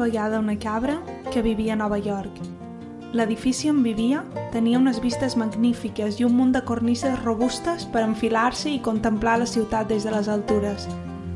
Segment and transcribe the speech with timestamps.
[0.00, 2.32] Vegada una cabra que vivia a Nova York.
[3.12, 8.70] L'edifici on vivia tenia unes vistes magnífiques i un munt de cornisses robustes per enfilar-se
[8.72, 10.86] i contemplar la ciutat des de les altures.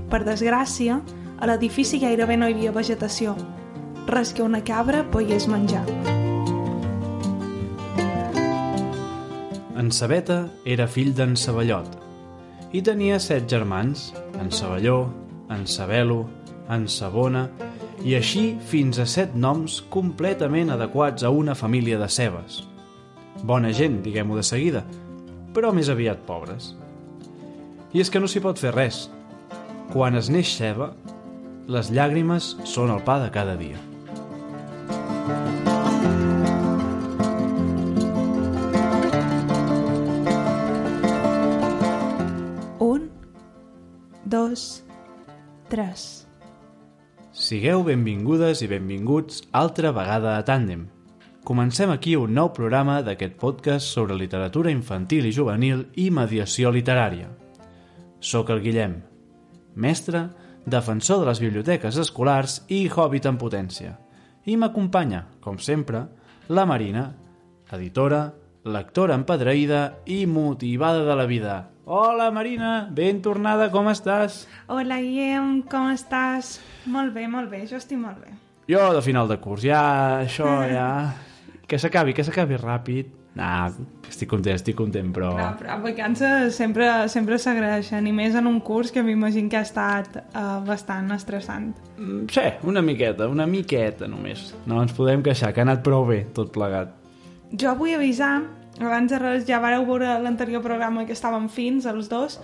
[0.09, 0.97] Per desgràcia,
[1.37, 3.35] a l'edifici gairebé no hi havia vegetació,
[4.09, 5.85] res que una cabra pogués menjar.
[9.77, 12.01] En Sabeta era fill d'en Sabellot
[12.73, 15.11] i tenia set germans, en Sabelló,
[15.53, 16.23] en Sabelo,
[16.71, 17.51] en Sabona
[18.03, 22.63] i així fins a set noms completament adequats a una família de cebes.
[23.45, 24.85] Bona gent, diguem-ho de seguida,
[25.55, 26.73] però més aviat pobres.
[27.95, 29.05] I és que no s'hi pot fer res.
[29.93, 30.91] Quan es neix ceba,
[31.71, 33.79] les llàgrimes són el pa de cada dia.
[42.83, 43.09] Un,
[44.27, 44.83] dos,
[45.71, 46.24] tres.
[47.35, 50.85] Sigueu benvingudes i benvinguts altra vegada a Tàndem.
[51.43, 57.27] Comencem aquí un nou programa d'aquest podcast sobre literatura infantil i juvenil i mediació literària.
[58.23, 58.95] Soc el Guillem,
[59.75, 60.29] mestre,
[60.65, 63.99] defensor de les biblioteques escolars i hobbit en potència.
[64.47, 66.07] I m'acompanya, com sempre,
[66.47, 67.09] la Marina,
[67.75, 68.29] editora,
[68.63, 71.63] lectora empadreïda i motivada de la vida.
[71.87, 72.89] Hola, Marina!
[72.91, 74.47] Ben tornada, com estàs?
[74.73, 76.55] Hola, Guillem, com estàs?
[76.89, 78.33] Molt bé, molt bé, jo estic molt bé.
[78.71, 79.83] Jo, de final de curs, ja,
[80.25, 80.89] això, ja...
[81.69, 83.13] Que s'acabi, que s'acabi ràpid.
[83.35, 83.69] Nah,
[84.09, 85.33] estic content, estic content, però...
[85.37, 89.65] Clar, però vacances sempre sempre s'agraeixen, i més en un curs que m'imagino que ha
[89.67, 91.73] estat uh, bastant estressant.
[91.99, 94.53] Mm, Sí, una miqueta, una miqueta només.
[94.71, 96.93] No ens podem queixar, que ha anat prou bé, tot plegat.
[97.61, 98.39] Jo vull avisar,
[98.81, 102.41] abans de res ja vareu veure l'anterior programa que estàvem fins, els dos,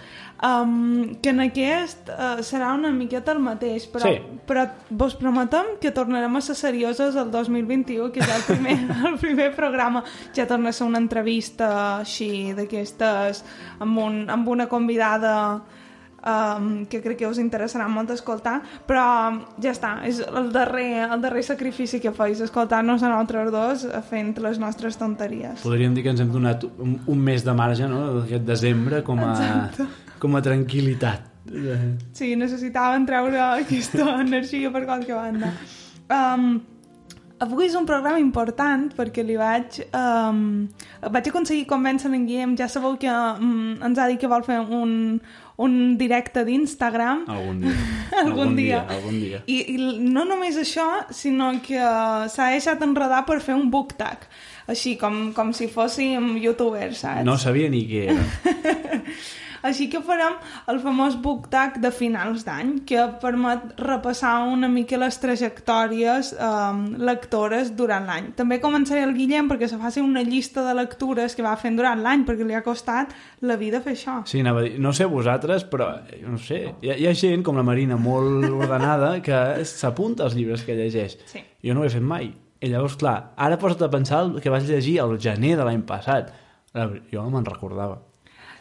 [0.46, 4.20] um, que en aquest uh, serà una miqueta el mateix, però, Sí.
[4.46, 8.78] però vos prometem que tornarem a ser serioses el 2021, que és el primer,
[9.10, 10.04] el primer programa.
[10.36, 13.44] Ja torna a ser una entrevista així, d'aquestes,
[13.80, 15.62] amb, un, amb una convidada
[16.24, 19.04] um, que crec que us interessarà molt escoltar, però
[19.62, 24.36] ja està, és el darrer, el darrer sacrifici que feis, escoltar-nos a nosaltres dos fent
[24.40, 25.60] les nostres tonteries.
[25.64, 29.20] Podríem dir que ens hem donat un, un mes de marge, no?, aquest desembre, com
[29.24, 29.88] a, Exacte.
[30.20, 31.28] com a tranquil·litat.
[31.50, 31.78] Eh,
[32.12, 35.54] Sí, necessitaven treure aquesta energia per qualque banda.
[36.10, 36.60] Um,
[37.40, 39.80] avui és un programa important perquè li vaig...
[39.96, 40.68] Um,
[41.00, 44.60] vaig aconseguir convèncer en Guillem, ja sabeu que um, ens ha dit que vol fer
[44.60, 44.92] un,
[45.60, 47.24] un directe d'Instagram.
[47.28, 47.74] Algun dia.
[48.22, 48.80] Algun dia.
[48.88, 49.42] Algun dia.
[49.46, 51.80] I, I no només això, sinó que
[52.32, 54.24] s'ha deixat enredar per fer un book tag.
[54.70, 57.26] Així, com, com si fóssim youtubers, saps?
[57.26, 59.00] No sabia ni què era.
[59.66, 60.38] Així que farem
[60.72, 66.82] el famós book tag de finals d'any, que permet repassar una mica les trajectòries um,
[67.00, 68.30] lectores durant l'any.
[68.38, 72.00] També començaré el Guillem perquè se faci una llista de lectures que va fent durant
[72.02, 74.20] l'any, perquè li ha costat la vida fer això.
[74.30, 77.16] Sí, anava a dir, no sé vosaltres, però eh, no sé, hi ha, hi ha
[77.16, 81.18] gent com la Marina molt ordenada que s'apunta als llibres que llegeix.
[81.30, 81.44] Sí.
[81.64, 82.32] Jo no ho he fet mai.
[82.60, 85.80] I llavors, clar, ara posa't a pensar el que vas llegir al gener de l'any
[85.88, 86.32] passat.
[86.74, 88.09] Jo no me'n recordava.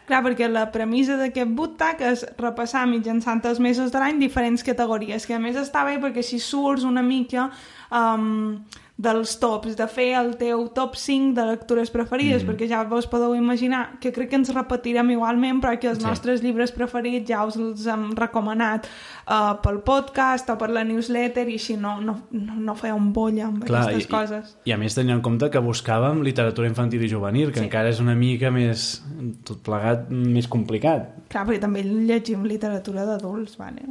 [0.08, 4.64] Clar, perquè la premissa d'aquest book tag és repassar mitjançant els mesos de l'any diferents
[4.66, 7.50] categories, que a més està bé perquè si surts una mica
[7.90, 8.58] um,
[9.00, 12.50] dels tops, de fer el teu top 5 de lectures preferides, mm.
[12.50, 16.04] perquè ja vos podeu imaginar que crec que ens repetirem igualment, però que els Sí.
[16.04, 18.86] nostres llibres preferits ja us els hem recomanat
[19.26, 23.12] uh, pel podcast o per la newsletter i així no, no, no, no feia un
[23.16, 24.54] bolla amb Clar, aquestes i, coses.
[24.64, 27.68] I, I a més tenint en compte que buscàvem literatura infantil i juvenil, que sí.
[27.70, 29.02] encara és una mica més,
[29.48, 31.08] tot plegat, més complicat.
[31.32, 33.88] Clar, perquè també llegim literatura d'adults, vale?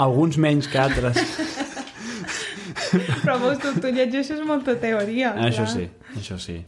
[0.00, 1.18] Alguns menys que altres.
[3.24, 5.34] Però veus, tu, tu llegeixes molta teoria.
[5.36, 5.74] això clar.
[5.74, 5.88] sí,
[6.18, 6.58] això sí.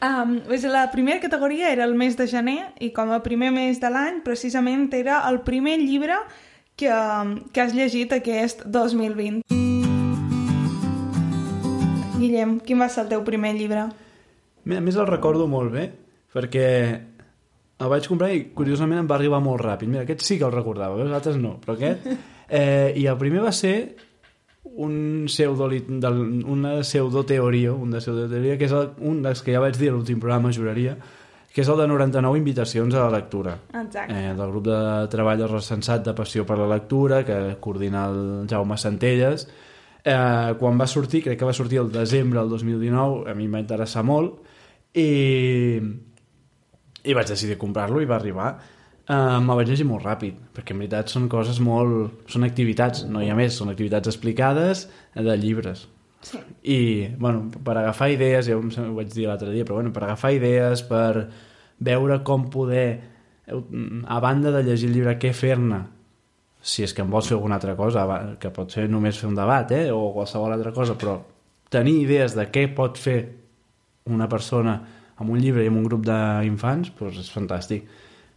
[0.00, 3.82] Um, pues la primera categoria era el mes de gener i com a primer mes
[3.82, 6.16] de l'any precisament era el primer llibre
[6.72, 6.88] que,
[7.52, 9.42] que has llegit aquest 2020.
[12.20, 13.84] Guillem, quin va ser el teu primer llibre?
[13.90, 15.86] A més el recordo molt bé,
[16.32, 16.66] perquè
[17.80, 19.88] el vaig comprar i curiosament em va arribar molt ràpid.
[19.88, 21.12] Mira, aquest sí que el recordava, veus?
[21.12, 22.08] altres no, però aquest...
[22.50, 23.94] Eh, I el primer va ser
[24.80, 25.68] un pseudo,
[26.48, 29.96] una pseudoteoria, un de pseudoteoria, que és el, un dels que ja vaig dir a
[29.96, 30.94] l'últim programa, juraria,
[31.52, 33.56] que és el de 99 invitacions a la lectura.
[33.68, 34.14] Exacte.
[34.14, 34.78] Eh, del grup de
[35.12, 39.48] treball recensat de Passió per la Lectura, que coordina el Jaume Centelles.
[40.00, 43.58] Eh, quan va sortir, crec que va sortir el desembre del 2019, a mi em
[43.58, 44.40] va interessar molt,
[44.96, 45.76] i,
[47.04, 48.54] i vaig decidir comprar-lo i va arribar.
[49.10, 52.20] Uh, me'l vaig llegir molt ràpid, perquè en veritat són coses molt...
[52.30, 54.84] Són activitats, no hi ha més, són activitats explicades
[55.16, 55.88] de llibres.
[56.22, 56.38] Sí.
[56.62, 56.80] I,
[57.18, 60.84] bueno, per agafar idees, ja ho vaig dir l'altre dia, però bueno, per agafar idees,
[60.86, 61.24] per
[61.82, 62.84] veure com poder,
[63.50, 65.80] a banda de llegir el llibre, què fer-ne,
[66.62, 68.04] si és que em vols fer alguna altra cosa,
[68.38, 71.16] que pot ser només fer un debat, eh, o qualsevol altra cosa, però
[71.72, 73.18] tenir idees de què pot fer
[74.06, 74.76] una persona
[75.16, 77.90] amb un llibre i amb un grup d'infants, doncs és fantàstic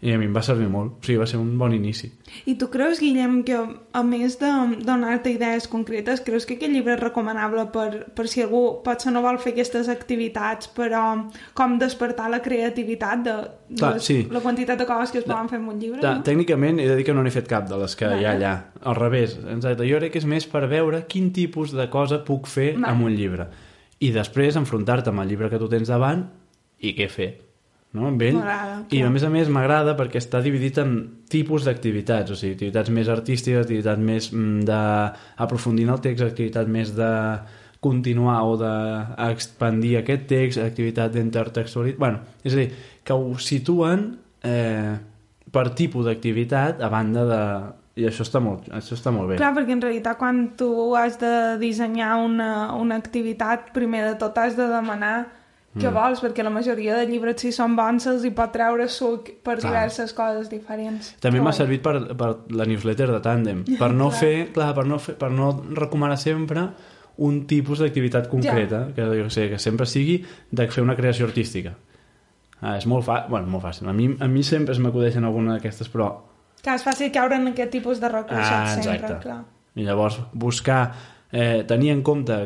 [0.04, 2.10] i a mi em va servir molt, o sigui, va ser un bon inici.
[2.52, 4.50] I tu creus, Guillem, que a més de
[4.84, 9.22] donar-te idees concretes, creus que aquest llibre és recomanable per, per si algú potser no
[9.24, 11.06] vol fer aquestes activitats, però
[11.56, 13.38] com despertar la creativitat de,
[13.70, 14.18] de Clar, les, sí.
[14.34, 16.28] la quantitat de coses que es poden fer en un llibre, Ta, no?
[16.28, 18.20] Tècnicament he de dir que no n'he fet cap de les que Vale.
[18.20, 18.54] hi ha allà.
[18.84, 19.88] Al revés, exacte.
[19.88, 22.92] Jo crec que és més per veure quin tipus de cosa puc fer Vale.
[22.92, 23.48] amb un llibre.
[24.04, 26.28] I després enfrontar-te amb el llibre que tu tens davant
[26.84, 27.32] i què fer
[27.94, 28.08] no?
[28.10, 28.40] amb ell.
[28.94, 30.96] I a més a més m'agrada perquè està dividit en
[31.32, 36.72] tipus d'activitats, o sigui, activitats més artístiques, activitats més mm, d'aprofundir en el text, activitat
[36.72, 37.12] més de
[37.84, 42.00] continuar o d'expandir aquest text, activitat d'intertextualitat...
[42.00, 42.70] Bueno, és a dir,
[43.04, 44.06] que ho situen
[44.48, 44.94] eh,
[45.54, 47.42] per tipus d'activitat a banda de...
[47.94, 49.36] I això està molt, això està molt bé.
[49.38, 54.40] Clar, perquè en realitat quan tu has de dissenyar una, una activitat, primer de tot
[54.42, 55.43] has de demanar
[55.74, 55.94] què Mm.
[55.94, 59.72] vols, perquè la majoria de llibres, si són bons, hi pot treure suc per Clar.
[59.72, 61.16] diverses coses diferents.
[61.20, 64.20] També Que m'ha servit per, per la newsletter de Tàndem, per no Clar.
[64.20, 66.68] fer, clar, per no, fer, per no recomanar sempre
[67.18, 71.74] un tipus d'activitat concreta, que, jo sé, que sempre sigui de fer una creació artística.
[72.62, 73.90] Ah, és molt fàcil, bueno, molt fàcil.
[73.90, 76.12] A mi, a mi sempre es m'acudeixen alguna d'aquestes, però...
[76.64, 79.42] Clar, és fàcil caure en aquest tipus de recursos Ah, sempre, clar.
[79.76, 80.94] I llavors buscar,
[81.32, 82.38] eh, tenir en compte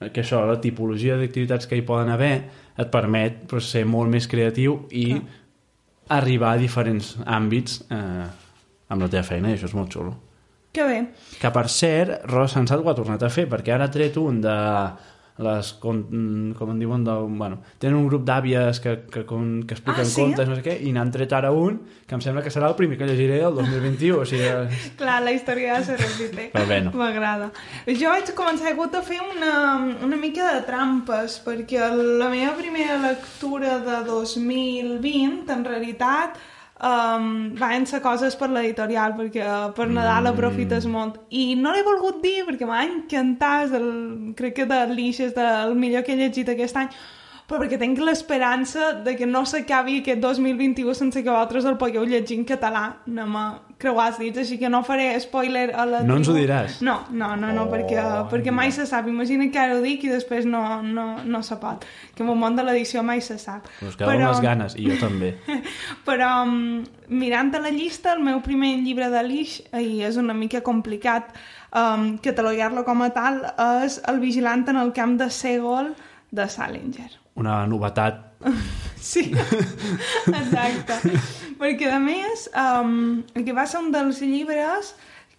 [0.00, 2.34] que això, la tipologia d'activitats que hi poden haver,
[2.78, 5.22] et permet pues, ser molt més creatiu i Clar.
[6.18, 8.26] arribar a diferents àmbits eh,
[8.90, 10.14] amb la teva feina, i això és molt xulo.
[10.74, 11.00] Que bé.
[11.38, 14.40] Que, per cert, Rosa Sensat ho ha tornat a fer, perquè ara ha tret un
[14.42, 14.54] de
[15.38, 15.98] les, com,
[16.54, 20.08] com en diuen, de, bueno, tenen un grup d'àvies que, que, con- que expliquen Ah,
[20.08, 20.20] sí?
[20.20, 22.76] contes, no sé què, i n'han tret ara un que em sembla que serà el
[22.78, 24.46] primer que llegiré el 2021, o sigui...
[24.52, 26.50] eh, Clar, la història se repite.
[26.54, 26.92] Però bé, no.
[26.94, 27.50] M'agrada.
[27.88, 29.54] Jo vaig començar, he hagut de fer una,
[30.06, 36.38] una mica de trampes, perquè la meva primera lectura de 2020, en realitat,
[36.82, 41.20] um, van ser coses per l'editorial, perquè per Nadal aprofites molt.
[41.30, 43.90] I no l'he volgut dir, perquè m'ha encantat, el,
[44.38, 46.90] crec que de l'Ix és el millor que he llegit aquest any,
[47.44, 52.06] però perquè tinc l'esperança de que no s'acabi aquest 2021 sense que vosaltres el pugueu
[52.08, 52.84] llegir en català.
[53.06, 53.44] No me
[53.80, 56.78] creuar els dits, així que no faré spoiler a la No ens ho diràs?
[56.86, 58.00] No, no, no, no Oh, perquè,
[58.30, 59.08] perquè mai se sap.
[59.08, 61.84] Imagina que ara ho dic i després no, no, no se pot.
[62.14, 63.68] Que en el món de l'edició mai se sap.
[63.84, 65.34] Us quedaven les ganes, i jo també.
[66.08, 70.36] Però um, mirant a la llista, el meu primer llibre de l'Ix, i és una
[70.36, 71.32] mica complicat
[71.72, 73.42] um, catalogar-lo com a tal,
[73.84, 75.94] és El vigilant en el camp de Segol
[76.34, 77.23] de Salinger.
[77.36, 78.22] Una novetat.
[79.04, 79.20] Sí,
[80.32, 80.94] exacte.
[81.60, 84.94] Perquè, a més, um, el que va ser un dels llibres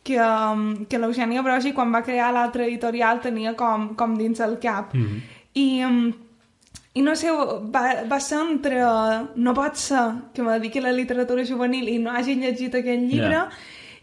[0.06, 4.60] que, um, que l'Eugènia Brogi, quan va crear l'altre editorial, tenia com, com dins el
[4.62, 4.94] cap.
[4.94, 5.22] Mm -hmm.
[5.56, 6.14] I, um,
[6.94, 7.32] i no sé,
[7.76, 8.84] va, va ser entre...
[9.36, 13.02] No pot ser que me dediqui a la literatura juvenil i no hagi llegit aquest
[13.02, 13.50] llibre, Ja.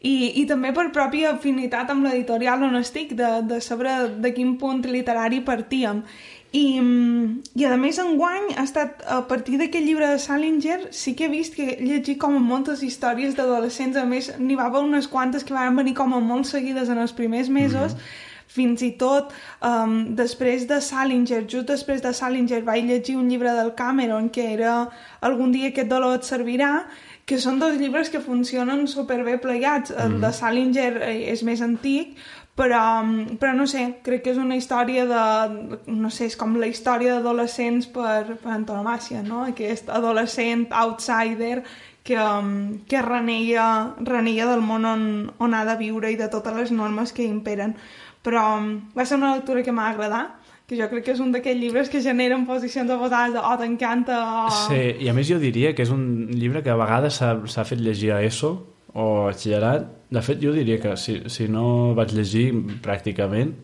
[0.00, 4.58] i, i també per pròpia afinitat amb l'editorial on estic, de, de saber de quin
[4.58, 6.02] punt literari partíem.
[6.52, 11.14] I, mm, I a més enguany ha estat a partir d'aquest llibre de Salinger sí
[11.16, 14.66] que he vist que he llegit com a moltes històries d'adolescents, a més n'hi va
[14.68, 17.97] haver unes quantes que van venir com a molt seguides en els primers mesos,
[18.52, 19.32] fins i tot
[19.64, 24.44] um, després de Salinger, just després de Salinger vaig llegir un llibre del Cameron que
[24.52, 24.75] era
[25.25, 26.75] Algun dia aquest dolor et servirà
[27.25, 29.92] que són dos llibres que funcionen superbé plegats.
[29.94, 32.16] El de Salinger eh, és més antic,
[32.56, 35.23] però, mm, però no sé, crec que és una història de...
[35.88, 39.47] no sé, és com la història d'adolescents per, per antonomàcia, no?
[39.49, 41.62] Aquest adolescent outsider
[42.04, 45.04] que, um, que renega, renega del món on,
[45.38, 47.76] on ha de viure i de totes les normes que imperen.
[48.23, 50.37] Però um, va ser una lectura que m'ha agradat,
[50.68, 54.21] que jo crec que és un d'aquells llibres que generen posicions oposades de oh, t'encanta,
[54.44, 54.52] o...
[54.68, 57.80] Sí, i a més jo diria que és un llibre que a vegades s'ha fet
[57.82, 58.52] llegir a ESO
[58.92, 59.88] o a batxillerat.
[60.12, 62.50] De fet, jo diria que si, si no vaig llegir
[62.85, 63.54] pràcticament,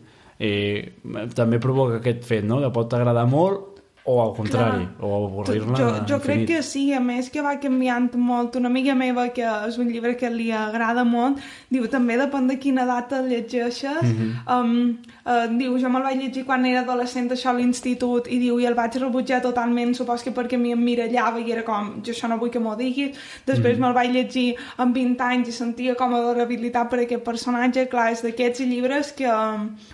[0.41, 0.95] eh,
[1.37, 3.78] també provoca aquest fet, no?, que pot agradar molt
[4.09, 5.05] o al contrari, Clar.
[5.05, 8.55] o avorrir-la Jo, a jo crec que sí, a més que va canviant molt.
[8.57, 11.37] Una amiga meva, que és un llibre que li agrada molt,
[11.69, 14.01] diu també depèn de quina edat el llegeixes.
[14.01, 14.31] Mhm.
[14.55, 18.59] um, uh, diu, jo me'l vaig llegir quan era adolescent això a l'institut i diu,
[18.59, 22.29] i el vaig rebutjar totalment, supos que perquè m'hi emmirallava i era com, jo això
[22.29, 23.17] no vull que m'ho diguis.
[23.45, 23.81] Després Mhm.
[23.85, 27.87] me'l vaig llegir amb 20 anys i sentia com adorabilitat per aquest personatge.
[27.89, 29.29] Clar, és d'aquests llibres que,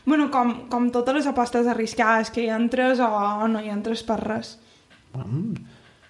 [0.05, 3.07] bueno, com, com totes les apostes arriscades, que hi entres o,
[3.43, 4.55] o no hi entres per res.
[5.15, 5.55] Mm,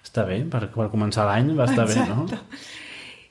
[0.04, 2.24] està bé, per, per començar l'any va estar bé, no?
[2.26, 2.66] Exacte.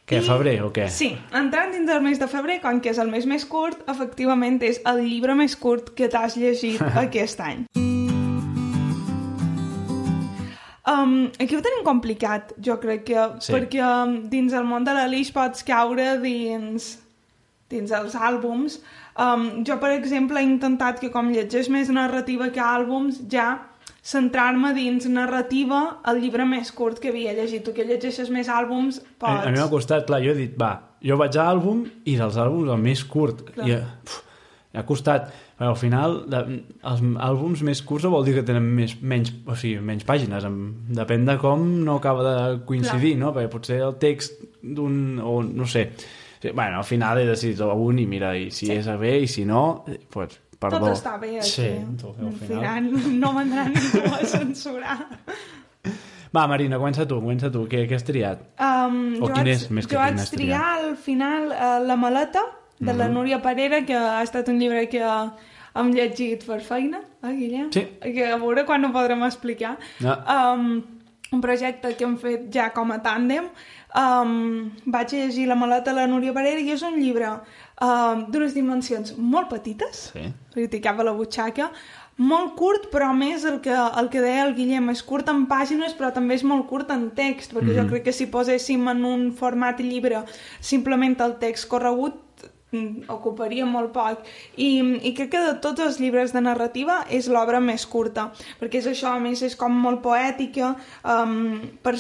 [0.06, 0.84] Què, febrer o què?
[0.94, 4.60] Sí, entrant dins del mes de febrer, com que és el mes més curt, efectivament
[4.68, 7.64] és el llibre més curt que t'has llegit aquest any.
[10.86, 13.52] Um, aquí ho tenim complicat, jo crec que, Sí.
[13.56, 17.00] perquè um, dins el món de l'Alix pots caure dins,
[17.74, 18.78] dins els àlbums.
[19.18, 23.56] Um, jo, per exemple, he intentat que com llegeix més narrativa que àlbums, ja
[24.06, 27.64] centrar-me dins narrativa el llibre més curt que havia llegit.
[27.66, 29.48] Tu que llegeixes més àlbums, A, pots...
[29.48, 32.38] a mi m'ha costat, clar, jo he dit, va, jo vaig a àlbum i dels
[32.42, 33.48] àlbums el més curt.
[33.56, 33.66] Clar.
[33.66, 34.22] I eh, uf,
[34.76, 36.42] ha costat, però al final de,
[36.92, 40.60] els àlbums més curts vol dir que tenen més, menys, o sigui, menys pàgines, em,
[40.98, 42.36] depèn de com no acaba de
[42.68, 43.32] coincidir, no?
[43.36, 45.88] Perquè potser el text d'un, o no sé,
[46.52, 48.74] bueno, al final he decidit un i mira, i si sí.
[48.76, 50.80] és a bé i si no, eh, pues, perdó.
[50.80, 51.50] Tot està bé aquí.
[51.50, 51.70] Sí,
[52.02, 52.90] tot, al al final.
[52.90, 54.98] final no vendrà ningú a censurar.
[56.36, 58.42] Va, Marina, comença tu, comença tu, què, què has triat?
[58.60, 60.84] Um, O quin vaig, és, més que jo vaig triar triat?
[60.90, 62.42] al final uh, La maleta,
[62.80, 63.14] de la Mhm.
[63.14, 67.70] Núria Parera, que ha estat un llibre que hem llegit per feina, eh, Guillem?
[67.72, 67.86] Sí.
[68.02, 69.78] Que a veure quan ho podrem explicar.
[70.02, 70.18] No.
[70.28, 70.84] Um,
[71.32, 73.48] un projecte que hem fet ja com a tàndem.
[73.96, 77.30] Um, vaig llegir La maleta de la Núria Parera i és un llibre
[77.82, 80.34] um, d'unes dimensions molt petites, Sí.
[80.54, 81.70] criticava la butxaca,
[82.18, 85.46] molt curt, però a més el que, el que deia el Guillem és curt en
[85.48, 87.78] pàgines, però també és molt curt en text, perquè Mhm.
[87.84, 90.24] jo crec que si poséssim en un format llibre
[90.60, 92.25] simplement el text corregut mm,
[93.12, 94.26] ocuparia molt poc.
[94.58, 94.70] I,
[95.08, 98.30] i crec que de tots els llibres de narrativa és l'obra més curta
[98.60, 101.96] perquè és això, a més és com molt poètica um, per,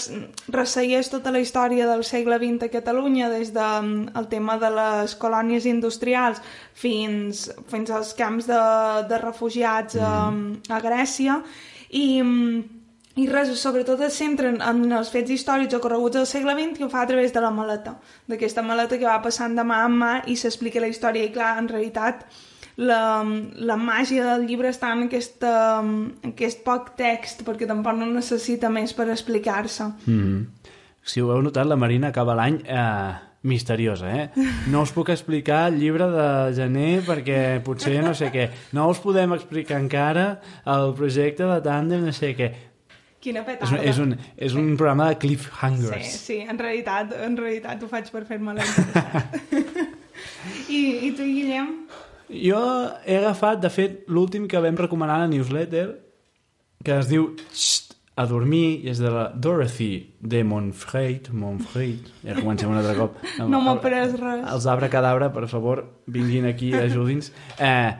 [0.53, 4.71] ressegueix tota la història del segle XX a Catalunya des del de, el tema de
[4.75, 6.41] les colònies industrials
[6.73, 8.61] fins, fins als camps de,
[9.09, 10.15] de refugiats a,
[10.69, 11.41] a Grècia.
[11.95, 12.05] I,
[13.15, 16.89] i res, sobretot es centren en els fets històrics ocorreguts al segle XX i ho
[16.91, 17.95] fa a través de la maleta,
[18.27, 21.55] d'aquesta maleta que va passant de mà en mà i s'explica la història i clar,
[21.61, 22.25] en realitat
[22.75, 23.23] la,
[23.55, 28.69] la màgia del llibre està en, aquesta, en aquest poc text perquè tampoc no necessita
[28.69, 30.45] més per explicar-se Mm -hmm.
[31.05, 34.29] Si ho heu notat, la Marina acaba l'any eh, misteriosa, eh?
[34.73, 38.49] No us puc explicar el llibre de gener perquè potser no sé què.
[38.73, 42.51] No us podem explicar encara el projecte de tàndem, no sé què.
[43.25, 44.13] Quina És petarda un, és un,
[44.49, 46.13] és un programa de sí, cliffhangers.
[46.27, 48.69] sí, en realitat, en realitat ho faig per fer-me la
[50.69, 51.71] I, I tu, Guillem?
[52.29, 52.61] Jo
[53.05, 55.89] he agafat, de fet, l'últim que vam recomanar a la newsletter,
[56.85, 59.91] que es diu Xxt, a dormir, i és de la Dorothy
[60.23, 63.17] de Montfreit, Montfreit, ja comencem un altre cop.
[63.51, 64.45] No m'ha pres res.
[64.53, 67.33] Els Abracadabra, per favor, vinguin aquí, ajudi'ns.
[67.59, 67.91] Eh,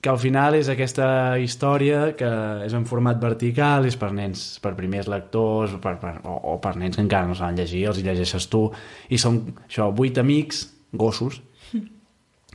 [0.00, 2.28] que al final és aquesta història que
[2.64, 6.74] és en format vertical, és per nens, per primers lectors, per, per, o, o per
[6.80, 8.64] nens que encara no saben llegir, els hi llegeixes tu,
[9.12, 10.64] i són, això, vuit amics,
[10.96, 11.42] gossos,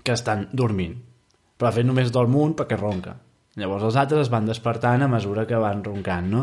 [0.05, 0.97] que estan dormint.
[1.55, 3.15] Però fet només dorm un perquè ronca.
[3.55, 6.41] Llavors els altres es van despertant a mesura que van roncant, no?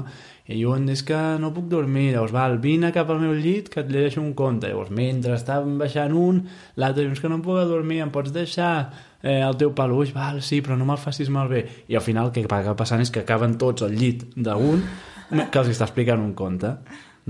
[0.49, 3.83] I diuen, és que no puc dormir, llavors val, vine cap al meu llit que
[3.83, 4.71] et llegeixo un conte.
[4.71, 6.41] Llavors, mentre estaven baixant un,
[6.81, 8.73] l'altre diu, que no puc dormir, em pots deixar
[9.23, 10.13] eh, el teu peluix?
[10.15, 11.65] Val, sí, però no me'l facis malbé.
[11.89, 14.83] I al final el que acaba passant és que acaben tots al llit d'un
[15.33, 16.75] que els està explicant un conte,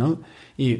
[0.01, 0.17] no?
[0.59, 0.75] I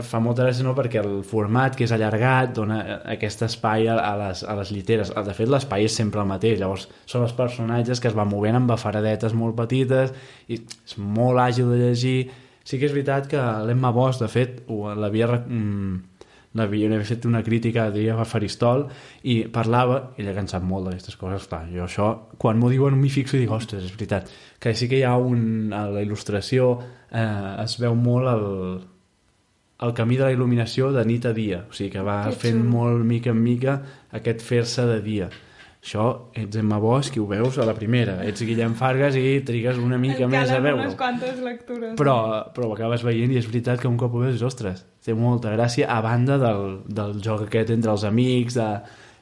[0.00, 0.72] fa molta gràcia no?
[0.72, 2.78] perquè el format que és allargat dona
[3.12, 6.86] aquest espai a, les, a les lliteres de fet l'espai és sempre el mateix llavors
[7.04, 10.14] són els personatges que es van movent amb bafaradetes molt petites
[10.48, 12.16] i és molt àgil de llegir
[12.64, 16.11] sí que és veritat que l'Emma Bosch de fet l'havia mm,
[16.60, 18.86] havia fet una crítica diria a Faristol
[19.24, 22.98] i parlava, ella que en sap molt d'aquestes coses clar, jo això, quan m'ho diuen
[23.00, 24.28] m'hi fixo i dic, ostres, és veritat
[24.60, 26.74] que sí que hi ha un, a la il·lustració
[27.10, 28.44] eh, es veu molt el,
[29.82, 32.60] el camí de la il·luminació de nit a dia, o sigui que va Que fent
[32.60, 32.70] xulo.
[32.70, 33.80] molt mica en mica
[34.12, 35.30] aquest fer-se de dia.
[35.82, 36.04] Això,
[36.38, 39.98] ets Emma Bosch i ho veus a la primera, ets Guillem Fargas i trigues una
[39.98, 41.96] mica més a Calen veure unes quantes lectures.
[41.98, 42.14] però,
[42.54, 45.50] però ho acabes veient i és veritat que un cop ho veus, ostres, té molta
[45.56, 48.68] gràcia a banda del, del joc aquest entre els amics de,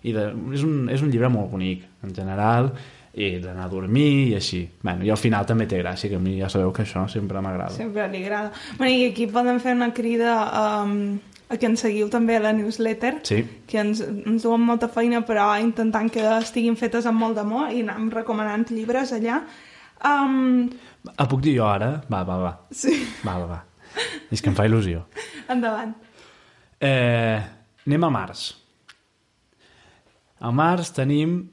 [0.05, 2.75] i de, és, un, és un llibre molt bonic en general
[3.17, 4.61] i d'anar a dormir i així.
[4.85, 7.41] Bueno, I al final també té gràcia, que a mi ja sabeu que això sempre
[7.43, 7.73] m'agrada.
[7.75, 8.53] Sempre li agrada.
[8.77, 10.37] Bueno, I aquí podem fer una crida
[10.85, 11.17] um,
[11.51, 13.41] a que ens seguiu també a la newsletter, Sí.
[13.67, 17.83] que ens, ens duen molta feina, però intentant que estiguin fetes amb molt d'amor i
[17.83, 19.41] anem recomanant llibres allà.
[20.07, 20.71] Um,
[21.19, 22.01] El puc dir jo ara?
[22.11, 22.53] Va, va, va.
[22.71, 22.95] sí,
[23.27, 23.65] Va, va, va.
[24.31, 25.03] És que em fa il·lusió.
[25.49, 25.95] endavant.
[26.81, 27.41] Eh,
[27.87, 28.55] anem a març.
[30.41, 31.51] A març tenim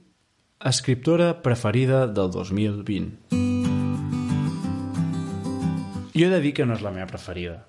[0.64, 3.18] escriptora preferida del 2020.
[6.18, 7.60] Jo he de dir que no és la meva preferida,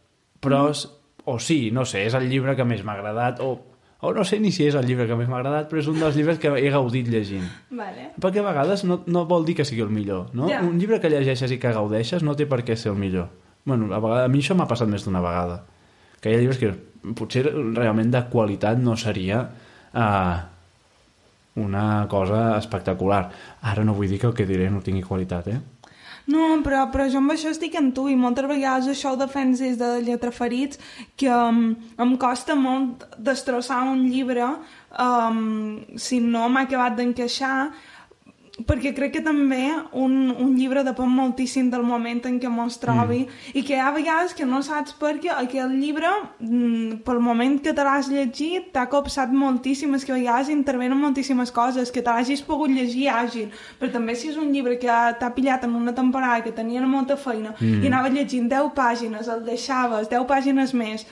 [0.40, 0.86] però, és,
[1.28, 3.58] o sí, no sé, és el llibre que més m'ha agradat, o,
[4.00, 5.98] o no sé ni si és el llibre que més m'ha agradat, però és un
[6.00, 7.44] dels llibres que he gaudit llegint.
[7.76, 8.12] Vale.
[8.16, 10.48] Perquè a vegades no, no vol dir que sigui el millor, no?
[10.48, 10.62] Ja.
[10.64, 13.28] Un llibre que llegeixes i que gaudeixes no té per què ser el millor.
[13.68, 15.60] Bueno, a, vegades, a mi això m'ha passat més d'una vegada.
[16.22, 16.72] Que hi ha llibres que
[17.18, 20.38] potser realment de qualitat no seria uh,
[21.60, 23.26] una cosa espectacular.
[23.68, 25.60] Ara no vull dir que el que diré no tingui qualitat, eh?
[26.28, 29.62] No, però, però jo amb això estic amb tu i moltes vegades això ho defens
[29.64, 30.80] des de lletraferits
[31.16, 31.70] que um,
[32.04, 37.70] em costa molt destrossar un llibre um, si no m'ha acabat d'encaixar
[38.66, 39.60] perquè crec que també
[39.94, 43.52] un, un llibre depèn moltíssim del moment en què mos trobi mm.
[43.60, 46.10] i que hi ha vegades que no saps per què aquell llibre,
[46.42, 50.98] mm, pel moment que te l'has llegit, t'ha copsat moltíssim, és que a vegades intervenen
[50.98, 54.98] moltíssimes coses, que te l'hagis pogut llegir àgil, però també si és un llibre que
[55.20, 57.82] t'ha pillat en una temporada que tenia molta feina mm.
[57.84, 61.06] i anaves llegint 10 pàgines, el deixaves 10 pàgines més,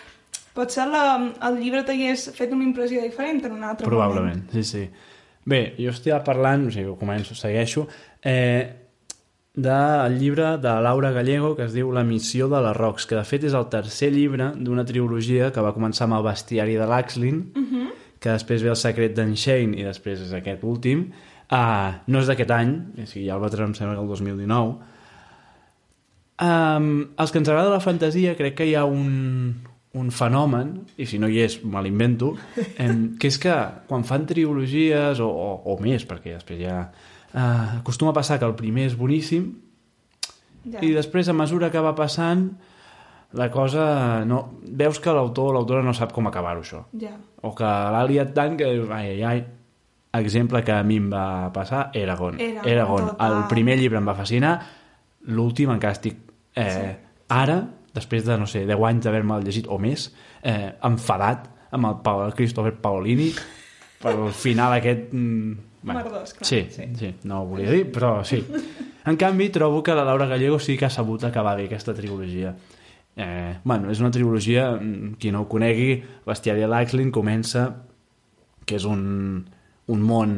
[0.56, 1.02] potser la,
[1.46, 4.88] el llibre t'hagués fet una impressió diferent en un altre Probablement, sí, sí.
[5.46, 7.86] Bé, jo estic parlant, o sigui, començo, segueixo,
[8.26, 8.86] eh,
[9.56, 13.24] del llibre de Laura Gallego que es diu La missió de les Rocs, que de
[13.24, 17.38] fet és el tercer llibre d'una trilogia que va començar amb el bestiari de l'Axlin,
[17.54, 17.86] uh -huh.
[18.20, 21.12] que després ve el secret d'en Shane i després és aquest últim.
[21.50, 24.08] Uh, no és d'aquest any, o sigui, ja el va treure, em sembla que el
[24.08, 24.76] 2019.
[26.38, 29.54] Um, els que ens agrada la fantasia crec que hi ha un,
[29.96, 32.34] un fenomen, i si no hi és me l'invento,
[32.78, 33.54] em, que és que
[33.88, 36.78] quan fan trilogies o, o, o més, perquè després ja
[37.34, 39.52] eh, acostuma a passar que el primer és boníssim
[40.66, 40.80] Ja.
[40.82, 42.48] i després a mesura que va passant
[43.38, 44.40] la cosa no...
[44.66, 47.12] veus que l'autor o l'autora no sap com acabar-ho això Ja.
[47.46, 49.44] o que l'ha liat tant que ai, ai, ai
[50.24, 53.06] exemple que a mi em va passar Eragon, Eragon, Eragon.
[53.12, 53.36] total.
[53.36, 54.56] el primer llibre em va fascinar
[55.30, 56.18] l'últim encara estic
[56.56, 57.14] eh, Sí.
[57.28, 57.60] ara,
[57.96, 60.10] després de, no sé, 10 anys d'haver-me llegit o més,
[60.44, 63.32] eh, enfadat amb el, Pa- el Christopher Paolini
[64.02, 65.08] pel final aquest...
[65.12, 65.56] Mm,
[65.86, 66.86] Merdós, clar, sí, sí.
[66.98, 68.40] sí, no ho volia dir, però sí.
[69.06, 72.56] En canvi, trobo que la Laura Gallego sí que ha sabut acabar bé aquesta trilogia.
[73.16, 77.68] Eh, bueno, és una trilogia, mm, qui no ho conegui, Bestiari de l'Axlin comença,
[78.66, 79.46] que és un,
[79.86, 80.34] un món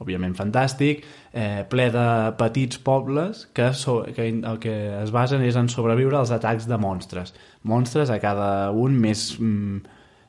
[0.00, 2.06] òbviament fantàstic, eh, ple de
[2.38, 6.78] petits pobles que, so, que el que es basen és en sobreviure als atacs de
[6.80, 7.34] monstres.
[7.62, 9.78] Monstres a cada un més mm,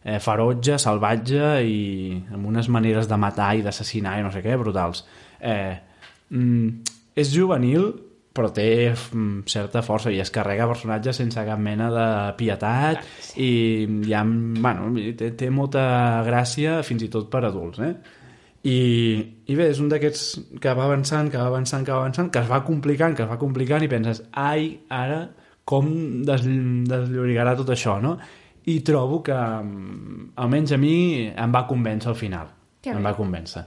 [0.04, 1.82] eh, ferotge, salvatge i
[2.34, 5.06] amb unes maneres de matar i d'assassinar i no sé què, brutals.
[5.40, 5.76] Eh,
[6.30, 7.92] mm, és juvenil,
[8.32, 12.08] però té mm, certa força i es carrega personatges sense cap mena de
[12.40, 13.04] pietat
[13.36, 13.52] i
[14.08, 15.84] hi ha, bueno, té, té molta
[16.28, 17.94] gràcia fins i tot per adults, eh?
[18.62, 18.78] I,
[19.50, 20.26] i bé, és un d'aquests
[20.62, 23.30] que va avançant, que va avançant, que va avançant, que es va complicant, que es
[23.30, 25.24] va complicant i penses, ai, ara
[25.66, 25.88] com
[26.28, 26.46] des,
[26.90, 28.18] desllorigarà tot això, no?
[28.70, 32.52] I trobo que, mm, almenys a mi, em va convèncer al final.
[32.82, 33.66] Que em va convèncer.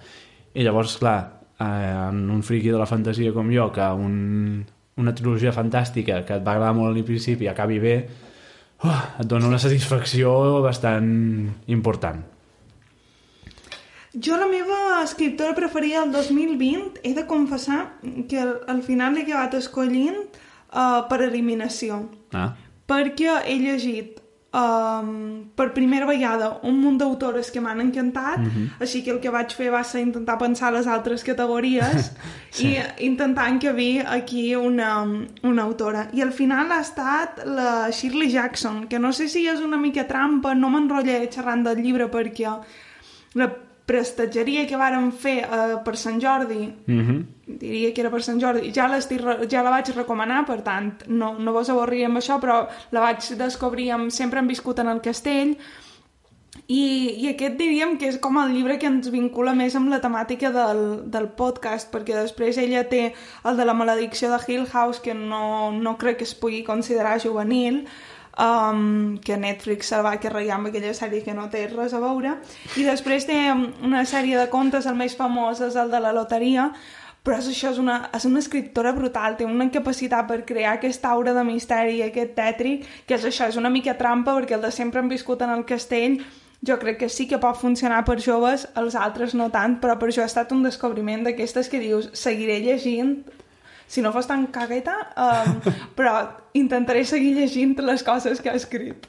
[0.55, 1.19] I llavors, clar,
[1.59, 4.65] eh, en un friqui de la fantasia com jo, que un,
[4.97, 7.97] una trilogia fantàstica que et va agradar molt al principi i acabi bé,
[8.85, 11.11] uh, et dona una satisfacció bastant
[11.67, 12.23] important.
[14.15, 17.99] Jo la meva escriptora preferida del 2020 he de confessar
[18.29, 20.21] que al, al final l'he acabat escollint
[20.71, 22.05] uh, per eliminació.
[22.33, 22.53] Ah,
[22.87, 24.21] perquè he llegit
[24.55, 28.45] um, per primera vegada un munt d'autores que m'han encantat
[28.85, 32.13] així que el que vaig fer va ser intentar pensar les altres categories
[32.55, 32.71] Sí.
[32.77, 35.03] i intentar encabir aquí una,
[35.43, 36.07] una autora.
[36.13, 40.07] I al final ha estat la Shirley Jackson que no sé si és una mica
[40.07, 42.55] trampa no m'enrotllaré xerrant del llibre perquè
[43.35, 43.51] la
[43.87, 46.73] prestatgeria que vàrem fer eh, per Sant Jordi.
[46.87, 47.25] Mm -hmm.
[47.47, 48.89] diria que era per Sant Jordi, ja,
[49.51, 53.21] ja la vaig recomanar, per tant, no, no vos avorriré amb això, però la vaig
[53.37, 55.57] descobrir, amb, sempre hem viscut en el castell,
[56.67, 60.01] i, i aquest diríem que és com el llibre que ens vincula més amb la
[60.01, 63.13] temàtica del, del podcast, perquè després ella té
[63.45, 67.21] el de la maledicció de Hill House, que no, no crec que es pugui considerar
[67.21, 67.87] juvenil,
[68.39, 72.37] um, que Netflix se'l va carregar amb aquella sèrie que no té res a veure,
[72.77, 76.71] i després té una sèrie de contes, el més famós és el de la loteria,
[77.25, 81.15] però és això, és una, és una escriptora brutal, té una capacitat per crear aquesta
[81.15, 84.73] aura de misteri, aquest tètric, que és això, és una mica trampa, perquè el de
[84.75, 86.19] sempre han viscut en el castell,
[86.65, 90.11] jo crec que sí que pot funcionar per joves, els altres no tant, però per
[90.11, 93.17] això ha estat un descobriment d'aquestes que dius, seguiré llegint,
[93.87, 95.61] si no fos tan cagueta, um,
[95.99, 96.17] però
[96.57, 99.09] intentaré seguir llegint les coses que ha escrit.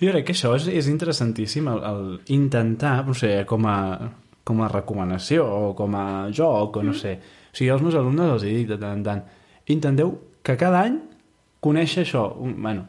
[0.00, 3.78] Jo crec que això és, és interessantíssim, el, el intentar, no sé, com a,
[4.46, 7.00] com a recomanació o com a joc, o no mm.
[7.00, 7.16] sé.
[7.52, 9.24] O sigui, als meus alumnes els dic de tant en tant,
[9.72, 10.12] intenteu
[10.46, 11.00] que cada any
[11.64, 12.86] conèixer això, un, bueno,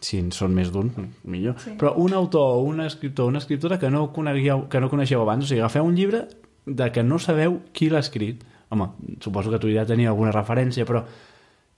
[0.00, 0.90] si en són més d'un,
[1.26, 1.74] millor, sí.
[1.78, 5.50] però un autor un escriptor una escriptora que no, conegueu, que no coneixeu abans, o
[5.50, 6.24] sigui, agafeu un llibre
[6.66, 8.88] de que no sabeu qui l'ha escrit, home,
[9.24, 11.04] suposo que tu ja tenia alguna referència, però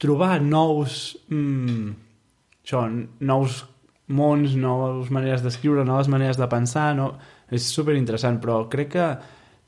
[0.01, 1.19] trobar nous...
[1.31, 1.93] Mm,
[2.65, 2.87] això,
[3.21, 3.61] nous
[4.11, 7.13] mons, noves maneres d'escriure, noves maneres de pensar, no...
[7.51, 9.07] és super interessant, però crec que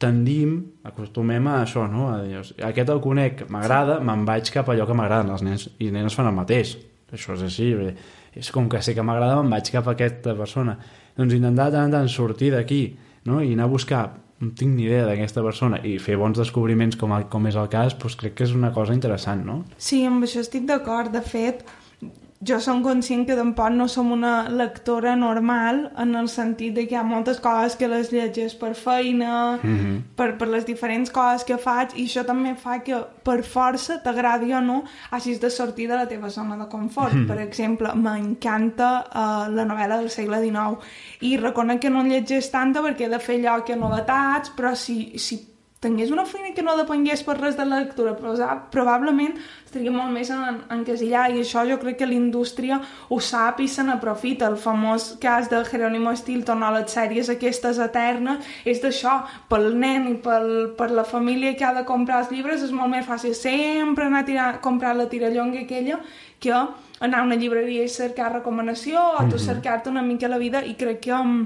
[0.03, 0.57] tendim,
[0.87, 2.09] acostumem a això, no?
[2.11, 5.69] A dir, aquest el conec, m'agrada, me'n vaig cap a allò que m'agraden, els nens
[5.79, 6.75] i nenes fan el mateix.
[7.13, 7.93] Això és així, bé.
[8.35, 10.79] és com que sé que m'agrada, me'n vaig cap a aquesta persona.
[11.17, 12.83] Doncs intentar tant tant sortir d'aquí,
[13.29, 13.43] no?
[13.45, 14.03] I anar a buscar
[14.43, 17.95] no tinc ni idea d'aquesta persona i fer bons descobriments com, com és el cas,
[17.95, 19.61] doncs crec que és una cosa interessant, no?
[19.79, 21.13] Sí, amb això estic d'acord.
[21.15, 21.63] De fet,
[22.45, 26.97] jo som conscient que tampoc no som una lectora normal en el sentit de que
[26.97, 30.01] hi ha moltes coses que les llegeix per feina, mm -hmm.
[30.17, 34.53] per, per les diferents coses que faig, i això també fa que per força, t'agradi
[34.55, 37.13] o no, hagis de sortir de la teva zona de confort.
[37.13, 37.27] Mm -hmm.
[37.27, 40.79] Per exemple, m'encanta uh, la novel·la del segle XIX
[41.21, 44.75] i reconec que no en llegeix tanta perquè he de fer allò que novetats, però
[44.75, 45.52] si, si
[45.83, 48.33] tingués una feina que no depengués per res de la lectura, però
[48.71, 49.35] probablement
[49.67, 52.79] estaria molt més en, encasillar i això jo crec que l'indústria
[53.11, 54.47] ho sap i se n'aprofita.
[54.53, 59.19] El famós cas de Jerónimo Stilton o les sèries aquestes eternes és d'això,
[59.51, 62.93] pel nen i pel, per la família que ha de comprar els llibres és molt
[62.93, 65.99] més fàcil sempre anar a tirar, comprar la tirallonga aquella
[66.43, 69.45] que anar a una llibreria i cercar recomanació o tu mhm.
[69.49, 71.43] cercar-te una mica la vida i crec que um,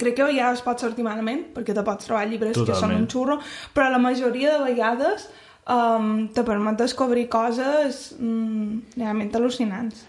[0.00, 2.74] crec que ja es pot sortir malament, perquè te pots trobar llibres Totalment.
[2.74, 3.38] que són un xurro,
[3.74, 5.28] però la majoria de vegades
[5.72, 10.04] um, te permet descobrir coses um, realment al·lucinants.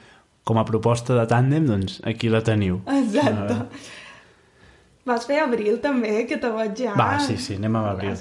[0.48, 2.82] Com a proposta de tàndem, doncs aquí la teniu.
[3.00, 3.62] Exacte.
[3.64, 4.06] Uh...
[5.08, 6.94] Vas fer abril també, que te veig ja...
[7.00, 8.16] Va, sí, sí, anem a abril.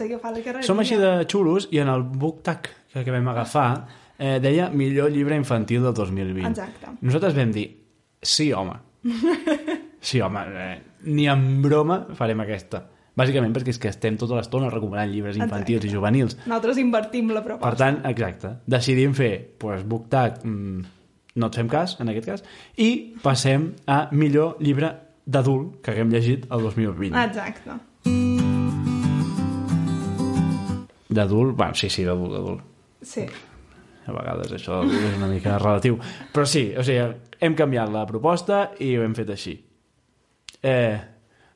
[0.63, 3.71] Som així de xulos i en el book tag que, que vam agafar
[4.19, 6.47] eh, deia millor llibre infantil del 2020.
[6.47, 6.95] Exacte.
[7.01, 7.67] Nosaltres vam dir,
[8.23, 8.79] sí, home.
[10.01, 12.83] sí, home, eh, ni en broma farem aquesta.
[13.17, 15.89] Bàsicament perquè és que estem tota l'estona recomanant llibres infantils exacte.
[15.89, 16.37] i juvenils.
[16.45, 17.71] Nosaltres invertim la proposta.
[17.71, 20.85] Per tant, exacte, decidim fer pues, BookTag, mmm,
[21.41, 22.45] no et fem cas, en aquest cas,
[22.77, 22.91] i
[23.23, 24.93] passem a millor llibre
[25.25, 27.17] d'adult que haguem llegit el 2020.
[27.25, 27.81] Exacte.
[31.17, 31.57] D'adult?
[31.57, 32.61] Bueno, sí, sí, d'adult, d'adult.
[33.01, 33.25] Sí.
[34.07, 35.97] A vegades això és una mica relatiu.
[36.35, 37.09] Però sí, o sigui,
[37.41, 39.57] hem canviat la proposta i ho hem fet així.
[40.63, 40.97] Eh,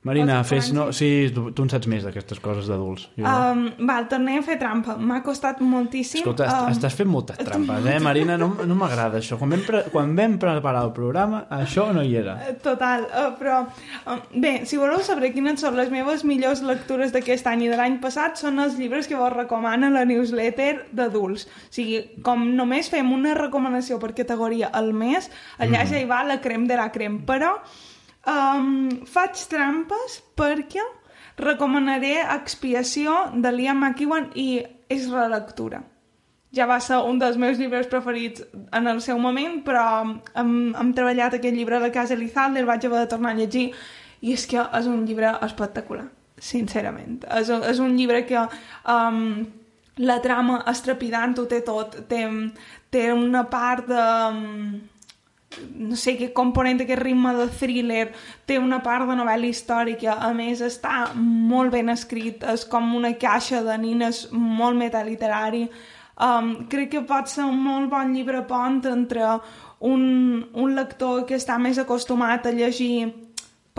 [0.02, 0.70] Marina, fes...
[0.72, 3.02] No, sí, tu, tu en saps més d'aquestes coses d'adults.
[3.20, 4.94] Um, val, tornem a fer trampa.
[4.96, 6.22] M'ha costat moltíssim.
[6.22, 6.70] Escolta, um...
[6.72, 8.38] estàs fent moltes trampes, eh, Marina?
[8.40, 9.36] No, no m'agrada això.
[9.36, 12.38] Quan vam, pre quan vam preparar el programa, això no hi era.
[12.48, 13.58] Eh, total, uh, però...
[14.06, 17.76] Uh, bé, si voleu saber quines són les meves millors lectures d'aquest any i de
[17.76, 21.44] l'any passat, són els llibres que vos recomana la newsletter d'adults.
[21.44, 25.28] O sigui, com només fem una recomanació per categoria al mes,
[25.60, 25.92] allà mm.
[25.92, 27.20] ja hi va la crem de la crem.
[27.28, 27.58] Però
[28.28, 30.82] Um, faig trampes perquè
[31.40, 34.60] recomanaré Expiació de Liam McEwan i
[34.92, 35.80] és relectura.
[36.52, 38.42] Ja va ser un dels meus llibres preferits
[38.74, 39.84] en el seu moment, però
[40.34, 43.38] hem, hem treballat aquest llibre a la casa Elizalde, el vaig haver de tornar a
[43.38, 43.70] llegir,
[44.20, 47.22] i és que és un llibre espectacular, sincerament.
[47.38, 49.46] És, és un llibre que um,
[50.02, 52.02] la trama és trepidant, ho té tot.
[52.10, 52.24] Té,
[52.90, 54.06] té una part de...
[54.28, 54.80] Um,
[55.58, 58.04] no sé què component, aquest ritme de thriller,
[58.46, 63.14] té una part de novel·la històrica, a més està molt ben escrit, és com una
[63.18, 65.64] caixa de nines molt metaliterari.
[66.20, 69.38] Um, crec que pot ser un molt bon llibre pont entre
[69.80, 70.02] un,
[70.52, 73.08] un lector que està més acostumat a llegir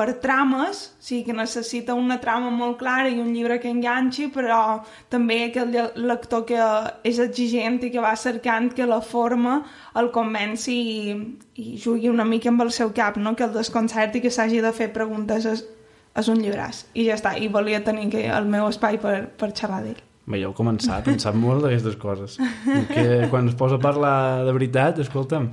[0.01, 4.31] per trames, o sigui que necessita una trama molt clara i un llibre que enganxi,
[4.33, 4.81] però
[5.13, 5.75] també aquell
[6.09, 6.57] lector que
[7.05, 9.59] és exigent i que va cercant que la forma
[10.01, 11.17] el convenci i,
[11.61, 13.35] i jugui una mica amb el seu cap, no?
[13.37, 15.65] que el desconcerti que s'hagi de fer preguntes és,
[16.17, 16.87] és un llibràs.
[16.97, 20.01] I ja està, i volia tenir que el meu espai per, per xerrar d'ell.
[20.25, 22.39] Bé, ja heu començat, en sap molt d'aquestes coses.
[22.89, 24.15] Que quan es posa a parlar
[24.47, 25.51] de veritat, escolta'm,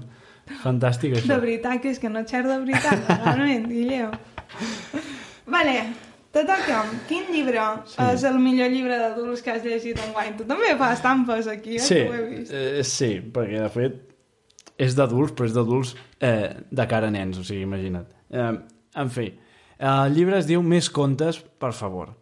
[0.65, 1.35] fantàstic això.
[1.35, 4.13] De veritat, que és que no xer de veritat, realment, Guilleu.
[5.47, 5.79] Vale,
[6.31, 7.59] Te toca, quin llibre
[7.89, 7.97] sí.
[8.05, 10.35] és el millor llibre d'adults que has llegit en guany?
[10.37, 11.81] Tu també fas estampes aquí, eh?
[11.87, 12.53] Sí, ho he vist.
[12.53, 13.97] eh, sí, perquè de fet
[14.79, 18.13] és d'adults, però és d'adults eh, de cara a nens, o sigui, imagina't.
[18.31, 18.53] Eh,
[19.01, 19.31] en fi,
[19.81, 22.13] el llibre es diu Més contes, per favor.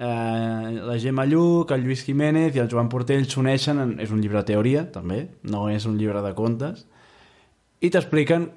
[0.00, 4.24] Eh, la Gemma Lluc, el Lluís Jiménez i el Joan Portell s'uneixen, en- és un
[4.24, 6.86] llibre de teoria, també, no és un llibre de contes,
[7.84, 8.48] i t'expliquen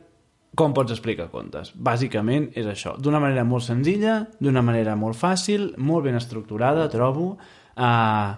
[0.55, 1.71] com pots explicar contes.
[1.75, 7.35] Bàsicament és això, d'una manera molt senzilla, d'una manera molt fàcil, molt ben estructurada, trobo,
[7.75, 8.31] eh,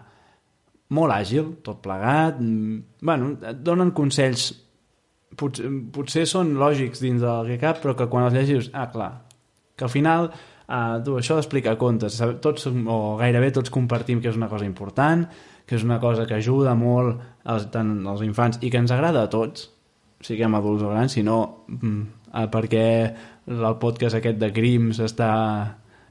[0.90, 4.54] molt àgil, tot plegat, mm, bueno, et donen consells.
[5.38, 5.60] Pot,
[5.94, 9.12] potser són lògics dins del que cap, però que quan els llegis, ah, clar,
[9.76, 14.40] que al final uh, tu, això d'explicar contes, tots, o gairebé tots compartim que és
[14.40, 15.28] una cosa important,
[15.68, 19.24] que és una cosa que ajuda molt als, tant als infants i que ens agrada
[19.24, 19.70] a tots,
[20.24, 22.02] siguem adults o grans, sinó mm,
[22.54, 22.86] perquè
[23.48, 25.32] el podcast aquest de crims està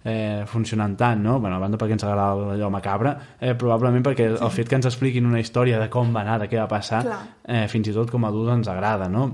[0.07, 1.39] eh, funcionant tant, no?
[1.41, 4.87] Bueno, a banda perquè ens agrada allò macabre, eh, probablement perquè el fet que ens
[4.87, 7.23] expliquin una història de com va anar, de què va passar, Clar.
[7.45, 9.27] eh, fins i tot com a adults ens agrada, no?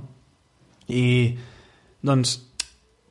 [0.89, 1.05] I,
[2.03, 2.39] doncs,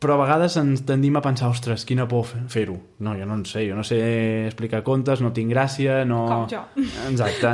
[0.02, 2.78] però a vegades ens tendim a pensar, ostres, quina por fer- fer-ho.
[3.06, 4.00] No, jo no en sé, jo no sé
[4.48, 6.24] explicar contes, no tinc gràcia, no...
[6.26, 6.64] Com jo.
[7.12, 7.52] Exacte.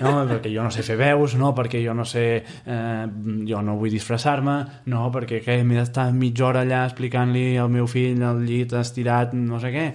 [0.00, 2.24] No, perquè jo no sé fer veus, no, perquè jo no sé...
[2.66, 3.06] Eh,
[3.46, 4.56] jo no vull disfressar-me,
[4.90, 9.32] no, perquè què, m'he d'estar mitja hora allà explicant-li al meu fill al llit estirat,
[9.38, 9.86] no sé què.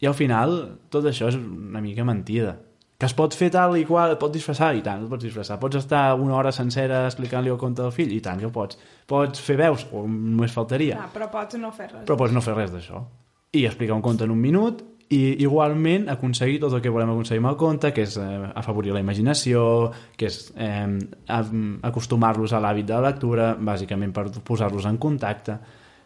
[0.00, 0.54] I al final,
[0.94, 2.54] tot això és una mica mentida.
[3.00, 5.56] Que es pot fer tal i qual, et pots disfressar, i tant, pots disfressar.
[5.62, 8.76] Pots estar una hora sencera explicant-li el conte del fill, i tant, que ho pots.
[9.08, 10.98] Pots fer veus, o només faltaria.
[11.00, 12.04] Ah, però pots no fer res.
[12.04, 13.00] Però pots no fer res d'això.
[13.56, 17.40] I explicar un conte en un minut i igualment aconseguir tot el que volem aconseguir
[17.42, 18.28] amb el conte, que és eh,
[18.60, 19.62] afavorir la imaginació,
[20.20, 20.86] que és eh,
[21.88, 25.56] acostumar-los a l'hàbit de la lectura, bàsicament per posar-los en contacte.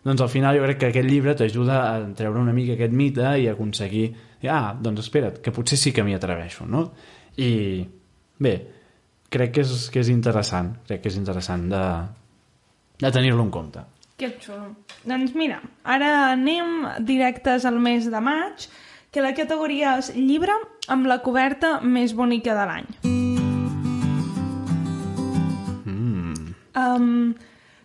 [0.04, 3.24] Doncs al final jo crec que aquest llibre t'ajuda a treure una mica aquest mite
[3.40, 4.10] i aconseguir,
[4.52, 6.90] ah, doncs espera't, que potser sí que m'hi atreveixo, no?
[7.40, 7.50] I
[8.44, 8.54] bé,
[9.32, 11.84] crec que és, que és interessant, crec que és interessant de,
[13.00, 13.86] de tenir-lo en compte.
[14.20, 14.74] Que xulo.
[15.08, 18.68] Doncs mira, ara anem directes al mes de maig,
[19.10, 20.54] que la categoria és llibre
[20.92, 22.92] amb la coberta més bonica de l'any.
[26.74, 27.34] Um,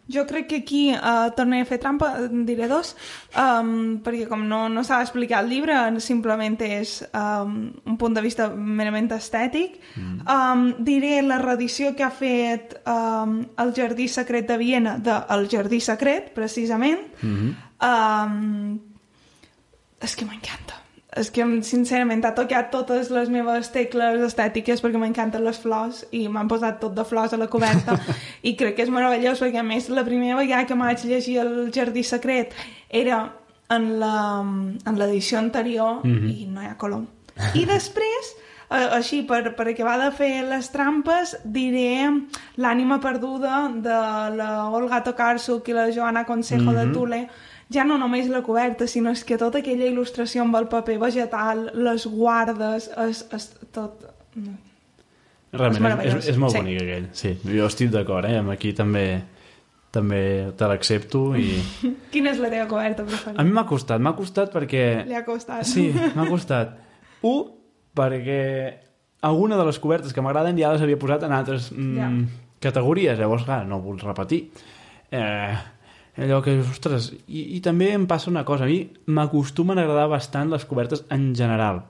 [0.09, 2.95] jo crec que aquí uh, tornaré a fer trampa, en diré dos,
[3.37, 8.23] um, perquè com no, no s'ha d'explicar el llibre, simplement és um, un punt de
[8.25, 9.77] vista merament estètic.
[9.95, 10.19] Mm.
[10.25, 15.47] Um, diré la reedició que ha fet um, el Jardí Secret de Viena de El
[15.51, 17.05] Jardí Secret, precisament.
[17.21, 17.53] Mm -hmm.
[17.89, 18.79] um,
[20.01, 20.79] és que m'encanta.
[21.19, 26.27] És que, sincerament, ha tocat totes les meves tecles estètiques perquè m'encanten les flors i
[26.31, 27.97] m'han posat tot de flors a la coberta
[28.49, 31.71] i crec que és meravellós perquè, a més, la primera vegada que vaig llegir El
[31.75, 32.53] Jardí Secret
[32.89, 33.33] era
[33.69, 36.37] en la- en l'edició anterior mm -hmm.
[36.37, 37.03] i no hi ha color.
[37.53, 38.35] I després,
[38.69, 42.09] així, per, per acabar de fer les trampes, diré
[42.57, 43.99] L'ànima perduda de
[44.35, 46.85] la Olga Tokarczuk i la Joana Consejo mm -hmm.
[46.87, 47.29] de Tule,
[47.73, 51.67] ja no només la coberta, sinó és que tota aquella il·lustració amb el paper vegetal,
[51.73, 54.05] les guardes, és, és tot...
[55.51, 56.59] Realment, és, és, és molt Sí.
[56.61, 57.31] bonic aquell, sí.
[57.49, 58.35] Jo estic d'acord, eh?
[58.37, 59.21] Amb aquí també
[59.91, 60.19] també
[60.55, 61.55] te l'accepto i...
[62.13, 63.43] Quina és la teva coberta A preferida?
[63.47, 64.83] mi m'ha costat, m'ha costat perquè...
[65.09, 65.65] Li ha costat.
[65.65, 66.75] Sí, m'ha costat.
[67.25, 67.47] Un,
[67.97, 68.37] perquè
[69.25, 72.11] alguna de les cobertes que m'agraden ja les havia posat en altres mm, Ja.
[72.61, 74.43] categories, llavors, clar, no vull repetir.
[75.09, 75.57] Eh,
[76.19, 80.09] allò que, ostres, i, i també em passa una cosa, a mi m'acostumen a agradar
[80.11, 81.83] bastant les cobertes en general.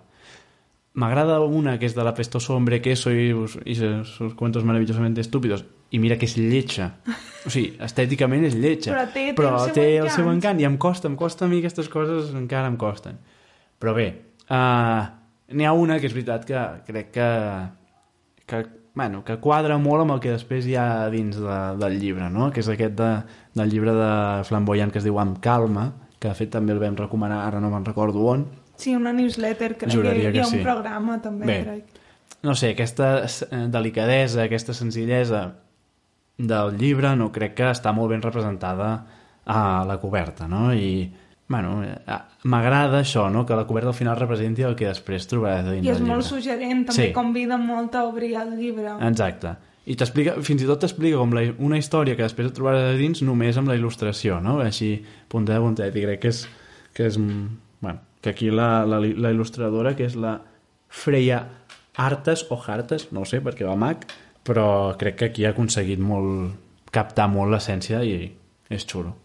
[1.00, 3.30] M'agrada una que és de la pestoso hombre queso i,
[3.66, 6.90] i sus cuentos maravillosamente estúpidos i mira que és lletja.
[7.46, 10.60] O sigui, estèticament és lletja Però té- té però el seu té el seu encant.
[10.60, 13.16] i em costa, em costa a mi aquestes coses encara em costen.
[13.80, 14.10] Però bé
[14.50, 15.06] uh,
[15.56, 17.30] n'hi ha una que és veritat que crec que
[18.50, 18.64] que,
[19.00, 22.50] bueno, que quadra molt amb el que després hi ha dins de, del llibre no?
[22.52, 23.12] que és aquest de,
[23.56, 24.12] del llibre de
[24.50, 27.72] Flamboyant que es diu Amb calma que de fet també el vam recomanar, ara no
[27.72, 28.44] me'n recordo on
[28.80, 30.60] Sí, una newsletter, crec Juraria que hi ha que sí.
[30.60, 31.58] un programa també, Bé.
[31.66, 32.04] crec.
[32.48, 35.42] no sé, aquesta eh, delicadesa, aquesta senzillesa
[36.40, 38.92] del llibre no crec que està molt ben representada
[39.44, 40.70] a la coberta, no?
[40.72, 41.10] I,
[41.50, 43.44] bueno, eh, m'agrada això, no?
[43.46, 46.86] Que la coberta al final representi el que després trobaràs dins I és molt suggerent,
[46.88, 47.14] també Sí.
[47.14, 48.94] convida molt a obrir el llibre.
[49.08, 49.56] Exacte.
[49.90, 52.98] I t'explica, fins i tot t'explica com la, una història que després et trobaràs a
[52.98, 54.60] dins només amb la il·lustració, no?
[54.62, 54.92] Així,
[55.28, 56.44] puntet a puntet, i crec que és,
[56.94, 60.42] que és bueno, que aquí la, la, la il·lustradora, que és la
[60.88, 61.48] Freya
[61.98, 64.06] Artes o Hartes, no sé, perquè va mag,
[64.46, 66.54] però crec que aquí ha aconseguit molt
[66.92, 68.32] captar molt l'essència i
[68.70, 69.16] és xulo.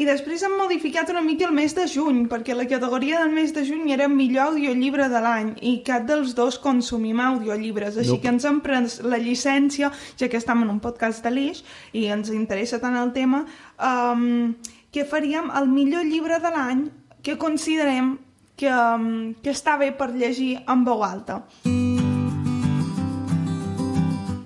[0.00, 3.52] I després han modificat una mica el mes de juny, perquè la categoria del mes
[3.52, 8.22] de juny era millor audiollibre de l'any, i cap dels dos consumim audiollibres, així Nope.
[8.22, 12.06] que ens hem pres la llicència, ja que estem en un podcast de l'Ix, i
[12.08, 13.44] ens interessa tant el tema,
[13.76, 14.54] um,
[14.92, 16.88] que faríem el millor llibre de l'any
[17.22, 18.16] que considerem
[18.56, 21.42] que, um, que està bé per llegir en veu alta.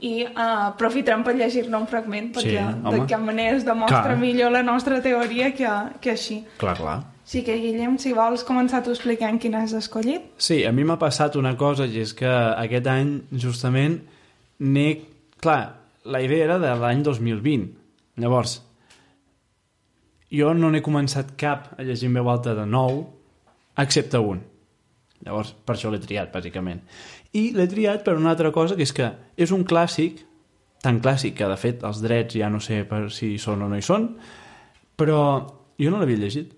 [0.07, 0.31] I uh,
[0.71, 3.07] aprofitarem per llegir-ne un fragment, Sí, perquè de home.
[3.11, 4.17] cap manera es demostra Clar.
[4.21, 5.71] millor la nostra teoria que,
[6.05, 6.43] que així.
[6.61, 6.99] Clar, clar.
[7.27, 10.29] Sí que, Guillem, si vols començar tu explicant quin has escollit.
[10.39, 13.99] Sí, a mi m'ha passat una cosa, i és que aquest any, justament,
[14.63, 14.87] n'he...
[15.43, 15.59] Clar,
[16.07, 17.67] la idea era de l'any 2020.
[18.23, 18.61] Llavors,
[20.33, 23.03] jo no n'he començat cap a llegir en veu alta de nou,
[23.79, 24.41] excepte un.
[25.27, 26.83] Llavors, per això l'he triat, bàsicament.
[27.37, 30.23] I l'he triat per una altra cosa, que és que és un clàssic,
[30.83, 33.71] tan clàssic que, de fet, els drets ja no sé per si hi són o
[33.71, 34.09] no hi són,
[34.97, 35.21] però
[35.79, 36.53] jo no l'havia llegit.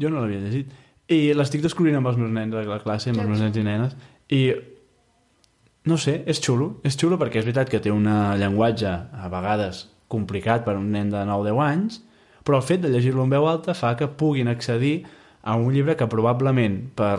[0.00, 0.72] Jo no l'havia llegit.
[1.14, 3.66] I l'estic descobrint amb els meus nens de la classe, amb els meus nens i
[3.66, 3.98] nenes,
[4.32, 4.40] i
[5.84, 6.78] no sé, és xulo.
[6.82, 8.08] És xulo perquè és veritat que té un
[8.40, 12.00] llenguatge a vegades complicat per un nen de 9-10 anys,
[12.44, 15.02] però el fet de llegir-lo en veu alta fa que puguin accedir
[15.44, 17.18] a un llibre que probablement per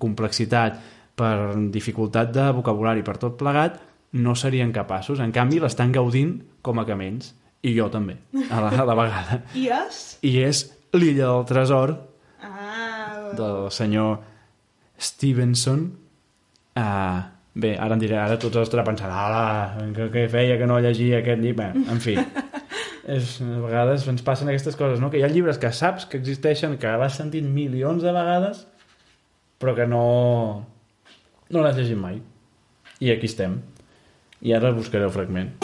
[0.00, 0.80] complexitat,
[1.16, 3.80] per dificultat de vocabulari, per tot plegat,
[4.16, 5.20] no serien capaços.
[5.20, 7.32] En canvi, l'estan gaudint com a camells.
[7.66, 8.18] I jo també,
[8.52, 9.40] a la, a la vegada.
[9.58, 10.02] I és?
[10.22, 10.60] I és
[10.94, 11.96] l'illa del tresor
[12.46, 14.20] Ah, del senyor
[14.98, 15.86] Stevenson.
[16.76, 17.24] Uh,
[17.56, 21.22] bé, ara em diré, ara tots estarà pensant, ala, que, que feia que no llegia
[21.22, 21.70] aquest llibre.
[21.74, 22.16] Bé, en fi,
[23.16, 25.10] és, a vegades ens passen aquestes coses, no?
[25.10, 28.66] Que hi ha llibres que saps que existeixen, que l'has sentit milions de vegades,
[29.62, 30.04] però que no,
[31.50, 32.20] no l'has llegit mai.
[33.00, 33.60] I aquí estem.
[34.42, 35.54] I ara buscaré el fragment.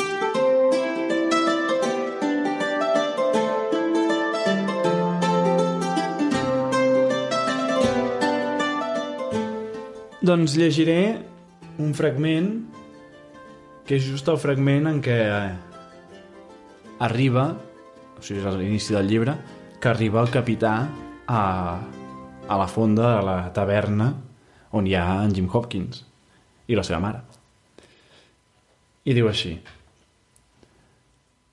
[10.22, 11.18] Doncs llegiré
[11.82, 12.52] un fragment
[13.88, 15.18] que és just el fragment en què
[17.02, 17.48] arriba,
[18.14, 19.34] o sigui, és l'inici del llibre,
[19.82, 20.76] que arriba el capità
[21.26, 21.42] a,
[22.46, 24.12] a la fonda, a la taverna,
[24.72, 26.02] on hi ha en Jim Hopkins
[26.68, 27.22] i la seva mare.
[29.04, 29.56] I diu així.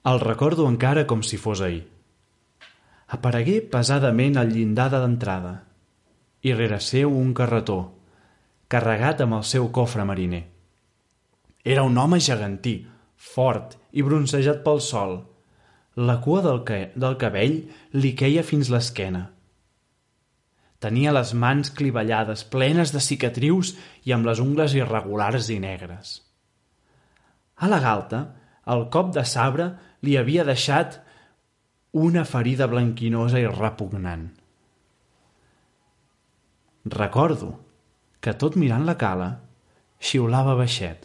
[0.10, 1.82] El recordo encara com si fos ahir.
[3.10, 5.56] Aparegué pesadament al llindar d'entrada
[6.46, 7.80] i rere seu un carretó,
[8.72, 10.46] carregat amb el seu cofre mariner.
[11.66, 12.78] Era un home gegantí,
[13.18, 15.18] fort i bronzejat pel sol.
[16.00, 17.58] La cua del, que, del cabell
[17.98, 19.26] li queia fins l'esquena.
[20.80, 23.74] Tenia les mans clivellades, plenes de cicatrius
[24.08, 26.20] i amb les ungles irregulars i negres.
[27.60, 28.22] A la galta,
[28.72, 29.74] el cop de sabre
[30.08, 31.02] li havia deixat
[32.00, 34.30] una ferida blanquinosa i repugnant.
[36.96, 37.50] Recordo
[38.24, 39.30] que tot mirant la cala
[40.00, 41.04] xiulava baixet.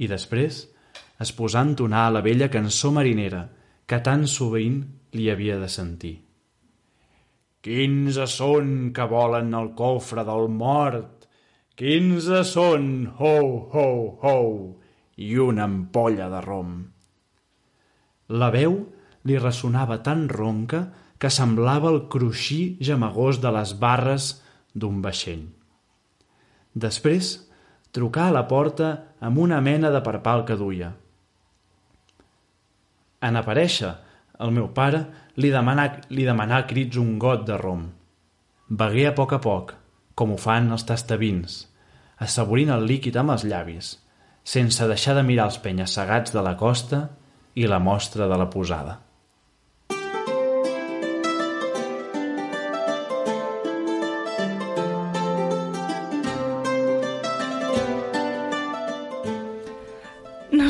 [0.00, 0.62] I després
[1.20, 3.42] es posà a entonar la vella cançó marinera
[3.84, 4.80] que tan sovint
[5.16, 6.16] li havia de sentir.
[7.60, 11.26] Quinze són que volen el cofre del mort,
[11.76, 12.86] quinze són,
[13.18, 13.34] ho,
[13.74, 13.90] ho,
[14.22, 14.38] ho,
[15.20, 16.72] i una ampolla de rom.
[18.30, 18.78] La veu
[19.28, 20.86] li ressonava tan ronca
[21.20, 24.32] que semblava el cruixir gemegós de les barres
[24.72, 25.44] d'un vaixell.
[26.72, 27.34] Després
[27.92, 30.94] trucà a la porta amb una mena de parpal que duia.
[33.20, 33.92] En aparèixer,
[34.40, 35.04] el meu pare
[35.36, 37.88] li demanà, li demanà a crits un got de rom.
[38.68, 39.74] Begué a poc a poc,
[40.14, 41.60] com ho fan els tastavins,
[42.18, 43.92] assaborint el líquid amb els llavis,
[44.44, 47.06] sense deixar de mirar els penya-segats de la costa
[47.54, 48.98] i la mostra de la posada.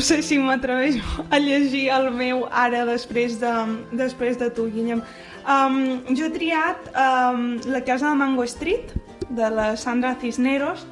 [0.01, 3.51] Sé si m'atreveixo a llegir el meu ara després de,
[3.97, 5.01] després de tu, Guillem.
[5.41, 8.93] Um, jo he triat um, La casa de Mango Street,
[9.29, 10.85] de la Sandra Cisneros,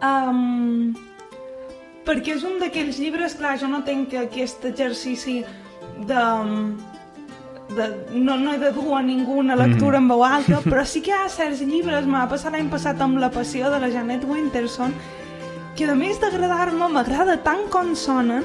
[0.00, 0.94] um,
[2.08, 5.42] perquè és un d'aquells llibres, clar, jo no tenc aquest exercici
[6.08, 6.22] de...
[7.76, 11.02] de no, no he de dur a ningú una lectura en veu alta, però sí
[11.04, 14.24] que hi ha certs llibres, m'ha passat l'any passat amb La passió de la Janet
[14.24, 14.94] Winterson,
[15.78, 18.42] que a més d'agradar-me, m'agrada tant com sonen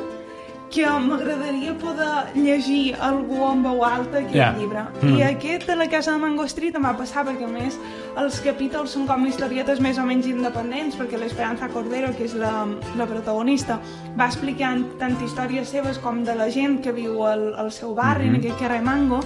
[0.73, 4.51] que m'agradaria poder llegir algú en veu alta aquest Ja.
[4.57, 4.83] llibre.
[5.03, 5.17] Mm.
[5.19, 7.77] I aquest de la casa de Mango Street em va passar perquè, a més,
[8.17, 12.65] els capítols són com historietes més o menys independents, perquè l'Esperanza Cordero, que és la,
[12.97, 13.79] la protagonista,
[14.17, 18.25] va explicant tant històries seves com de la gent que viu al, al seu barri,
[18.29, 18.35] Mhm.
[18.35, 19.19] en aquest carrer Mango,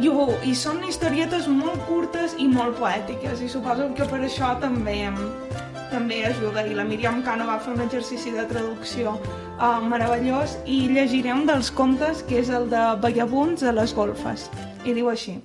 [0.00, 4.58] i, ho, i són historietes molt curtes i molt poètiques, i suposo que per això
[4.60, 5.08] també
[5.90, 10.80] també ajuda i la Míriam Cano va fer un exercici de traducció uh, meravellós i
[10.92, 14.48] llegiré un dels contes que és el de Vagabunds a les golfes.
[14.84, 15.38] I diu així.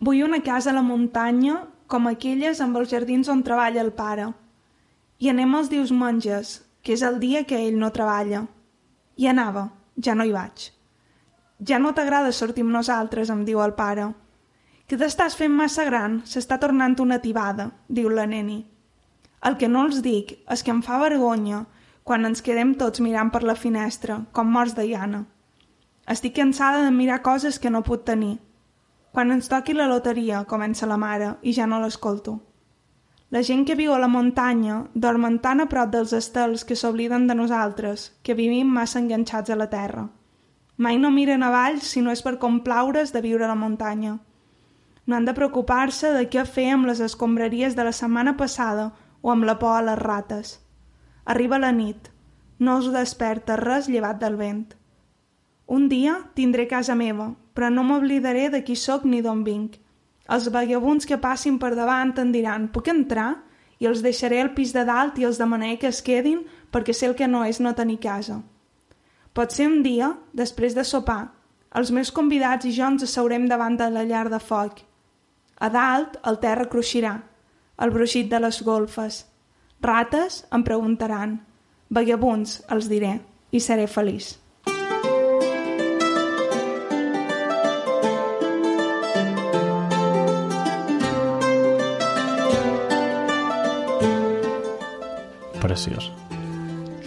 [0.00, 1.60] Vull una casa a la muntanya
[1.90, 4.30] com aquelles amb els jardins on treballa el pare.
[5.20, 8.46] I anem als dius monges que és el dia que ell no treballa.
[9.20, 9.68] I anava,
[10.00, 10.70] ja no hi vaig.
[11.68, 14.08] Ja no t'agrada sortir amb nosaltres, em diu el pare
[14.90, 18.56] que t'estàs fent massa gran, s'està tornant una tibada, diu la neni.
[19.46, 21.60] El que no els dic és que em fa vergonya
[22.02, 25.20] quan ens quedem tots mirant per la finestra, com morts de llana.
[26.10, 28.40] Estic cansada de mirar coses que no puc tenir.
[29.14, 32.40] Quan ens toqui la loteria, comença la mare, i ja no l'escolto.
[33.30, 37.28] La gent que viu a la muntanya dormen tan a prop dels estels que s'obliden
[37.28, 40.08] de nosaltres, que vivim massa enganxats a la terra.
[40.78, 44.16] Mai no miren avall si no és per complaure's de viure a la muntanya.
[45.06, 48.90] No han de preocupar-se de què fer amb les escombraries de la setmana passada
[49.22, 50.58] o amb la por a les rates.
[51.24, 52.10] Arriba la nit.
[52.58, 54.66] No us desperta res llevat del vent.
[55.66, 59.76] Un dia tindré casa meva, però no m'oblidaré de qui sóc ni d'on vinc.
[60.30, 63.30] Els vagabunds que passin per davant em diran «Puc entrar?»
[63.80, 67.08] i els deixaré al pis de dalt i els demanaré que es quedin perquè sé
[67.08, 68.42] el que no és no tenir casa.
[69.32, 71.30] Pot ser un dia, després de sopar,
[71.78, 74.82] els meus convidats i jo ens asseurem davant de la llar de foc.
[75.60, 77.18] A dalt, el terra cruixirà,
[77.84, 79.26] el bruixit de les golfes.
[79.84, 81.34] Rates em preguntaran.
[81.92, 83.18] Vagabunds, els diré,
[83.52, 84.38] i seré feliç.
[95.60, 96.08] Preciós.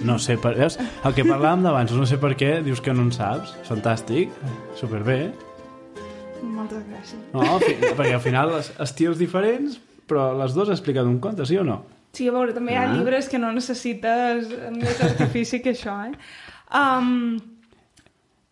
[0.05, 0.53] No sé, per...
[0.59, 0.77] veus?
[1.01, 3.55] El que parlàvem d'abans, no sé per què, dius que no en saps.
[3.65, 4.29] Fantàstic,
[4.77, 5.33] superbé.
[6.43, 7.19] Moltes gràcies.
[7.33, 7.73] No, fi...
[7.95, 11.79] perquè al final es- estils diferents, però les dues expliquen un conte, sí o no?
[12.13, 12.93] Sí, a veure, també hi ha Ah.
[12.93, 16.13] llibres que no necessites més artifici que això, eh?
[16.77, 17.39] Um,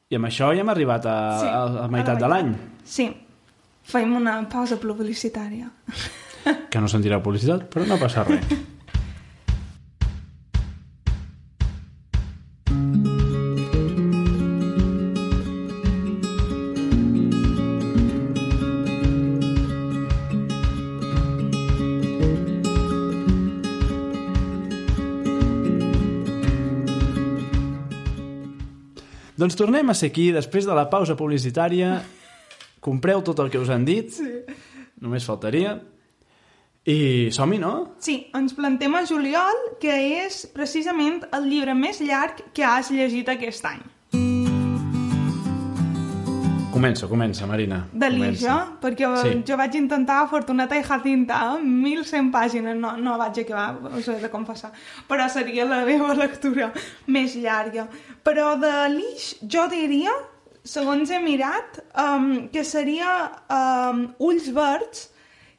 [0.10, 2.30] I amb això ja hem arribat a, Sí, a, a a la meitat de meitat.
[2.30, 2.56] l'any.
[2.84, 3.06] sí,
[3.84, 5.70] fem una pausa publicitària.
[6.72, 8.46] Que no sentirà publicitat, però no passa res.
[29.42, 31.96] Doncs tornem a ser aquí, després de la pausa publicitària.
[32.82, 34.12] Compreu tot el que us han dit.
[34.14, 34.30] Sí.
[35.02, 35.80] Només faltaria.
[36.86, 37.72] I som-hi, no?
[38.02, 43.34] Sí, ens plantem a juliol, que és precisament el llibre més llarg que has llegit
[43.34, 43.82] aquest any.
[46.82, 47.88] Comença, comença, Marina.
[47.94, 48.78] Delícia, Comença.
[48.82, 49.44] perquè Sí.
[49.46, 54.30] jo vaig intentar Fortunata i Jacinta, 1.100 pàgines, no, no vaig acabar, us he de
[54.30, 54.72] confessar,
[55.08, 56.72] però seria la meva lectura
[57.06, 57.88] més llarga.
[58.24, 60.10] Però de l'Ix, jo diria,
[60.64, 65.12] segons he mirat, um, que seria um, Ulls Verds,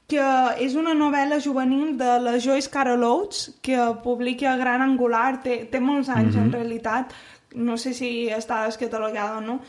[0.09, 0.27] que
[0.59, 5.79] és una novel·la juvenil de la Joyce Carol Oates, que publica Gran Angular, té, té
[5.79, 7.15] molts anys en realitat,
[7.55, 9.61] no sé si està descatalogada o no,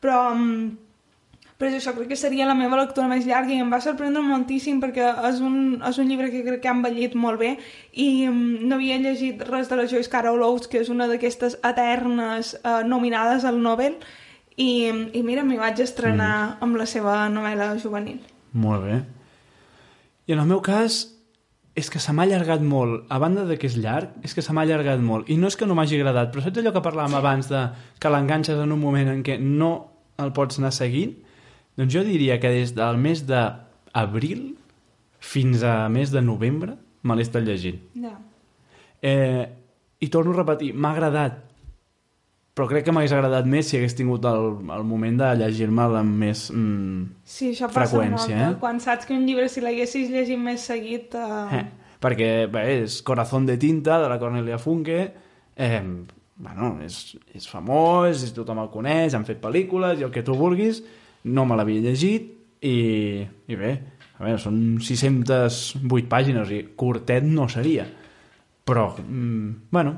[0.00, 0.72] però, um,
[1.62, 4.18] però és això, crec que seria la meva lectura més llarga i em va sorprendre
[4.26, 7.52] moltíssim perquè és un, és un llibre que crec que ha envellit molt bé
[7.94, 11.54] i um, no havia llegit res de la Joyce Carol Oates, que és una d'aquestes
[11.62, 13.94] eternes uh, nominades al Nobel
[14.58, 18.18] i, i mira, m'hi vaig estrenar amb la seva novel·la juvenil.
[18.58, 18.98] Molt bé.
[20.26, 21.04] I en el meu cas,
[21.78, 23.06] és que se m'ha allargat molt.
[23.06, 25.30] A banda de que és llarg, és que se m'ha allargat molt.
[25.30, 27.68] I no és que no m'hagi agradat, però saps allò que parlàvem abans de
[28.02, 29.76] que l'enganxes en un moment en què no
[30.18, 31.21] el pots anar seguint?
[31.78, 34.52] Doncs jo diria que des del mes d'abril
[35.22, 37.78] fins a mes de novembre me l'he estat llegint.
[38.02, 38.16] Ja.
[39.02, 39.46] Eh,
[40.02, 41.38] I torno a repetir, m'ha agradat,
[42.52, 46.16] però crec que m'hagués agradat més si hagués tingut el, el moment de llegir-me'l amb
[46.24, 46.48] més...
[46.52, 48.56] Mm, Sí, això passa Freqüència, molt.
[48.56, 48.60] eh?
[48.60, 51.14] Quan saps que un llibre, si l'haguessis llegit més seguit...
[51.16, 51.46] Uh...
[51.56, 51.64] Eh,
[52.02, 54.98] perquè bé, és Corazón de tinta, de la Cornelia Funke,
[55.56, 55.80] eh,
[56.42, 56.98] bueno, és,
[57.32, 60.82] és famós, és, tothom el coneix, han fet pel·lícules i el que tu vulguis,
[61.24, 62.30] no me l'havia llegit
[62.62, 62.76] i,
[63.22, 63.72] i bé,
[64.18, 67.86] a veure, són 608 pàgines i curtet no seria.
[68.64, 69.96] Però, mm, bueno,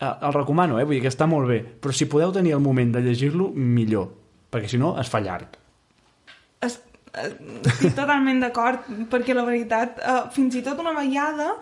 [0.00, 0.84] eh, el recomano, eh?
[0.84, 4.08] vull dir que està molt bé, però si podeu tenir el moment de llegir-lo, millor,
[4.50, 5.58] perquè si no es fa llarg.
[6.64, 6.78] Es,
[7.12, 7.28] eh,
[7.68, 11.52] estic totalment d'acord, perquè la veritat, uh, fins i tot una vegada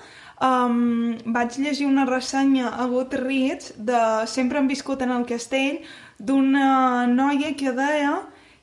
[0.41, 4.01] um, vaig llegir una ressenya a Goodreads de
[4.31, 5.83] Sempre han viscut en el castell
[6.19, 8.15] d'una noia que deia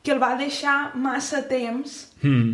[0.03, 2.51] que el va deixar massa temps Mm.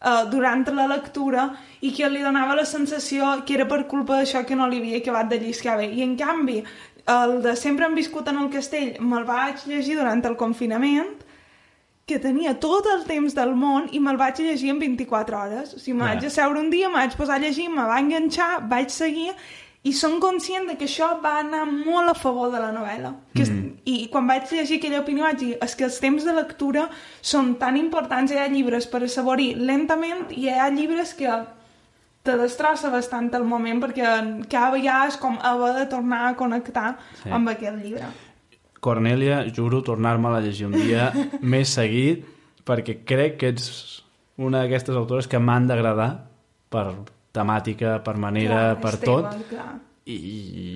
[0.00, 4.44] uh, durant la lectura i que li donava la sensació que era per culpa d'això
[4.46, 5.86] que no li havia acabat de lliscar bé.
[5.92, 6.62] I en canvi,
[7.06, 11.24] el de Sempre han viscut en el castell me'l vaig llegir durant el confinament
[12.08, 15.74] que tenia tot el temps del món i me'l vaig llegir en 24 hores.
[15.74, 16.26] O sigui, me vaig Ja.
[16.28, 19.32] asseure un dia, me vaig posar a llegir, me va enganxar, vaig seguir
[19.86, 23.12] i som conscient de que això va anar molt a favor de la novel·la.
[23.34, 23.68] Que, mm.
[23.86, 26.88] I quan vaig llegir aquella opinió vaig dir és que els temps de lectura
[27.22, 31.30] són tan importants, hi ha llibres per assaborir lentament i hi ha llibres que
[32.26, 34.08] te destrossa bastant el moment perquè
[34.50, 37.22] cada vegada és com haver de tornar a connectar Sí.
[37.22, 37.30] sí.
[37.30, 38.10] amb aquest llibre.
[38.80, 42.26] Cornèlia, juro tornar-me-la a llegir un dia més seguit,
[42.66, 44.02] perquè crec que ets
[44.36, 46.10] una d'aquestes autores que m'han d'agradar
[46.70, 46.84] per
[47.38, 49.70] temàtica, per manera, Clar, per tot, teva, clar.
[50.10, 50.74] i, i,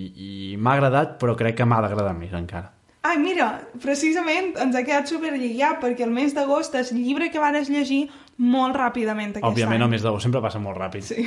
[0.53, 2.71] i m'ha agradat, però crec que m'ha d'agradar més encara.
[3.03, 3.49] Ai, mira,
[3.83, 8.05] precisament ens ha quedat superlligat perquè el mes d'agost és llibre que vares llegir
[8.39, 9.89] molt ràpidament aquest Òbviament, any.
[9.89, 11.03] el mes d'agost sempre passa molt ràpid.
[11.11, 11.27] Sí.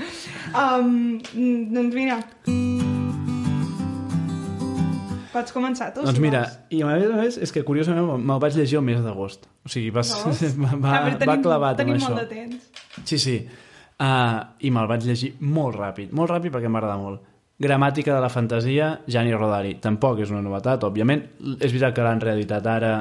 [0.64, 1.18] um,
[1.76, 2.16] doncs mira...
[5.30, 6.56] Pots començar tu, Doncs si mira, vols.
[6.74, 9.44] i a més a més, és que curiosament me'l vaig llegir el mes d'agost.
[9.62, 10.02] O sigui, va,
[10.64, 12.08] va, va, va tenim, clavat amb tenim això.
[12.08, 13.04] molt de temps.
[13.06, 13.36] Sí, sí.
[14.00, 16.12] Uh, I me'l vaig llegir molt ràpid.
[16.16, 17.20] Molt ràpid perquè m'agrada molt.
[17.60, 19.74] Gramàtica de la fantasia, Gianni Rodari.
[19.84, 21.26] Tampoc és una novetat, òbviament.
[21.60, 22.94] És veritat que l'han reeditat ara...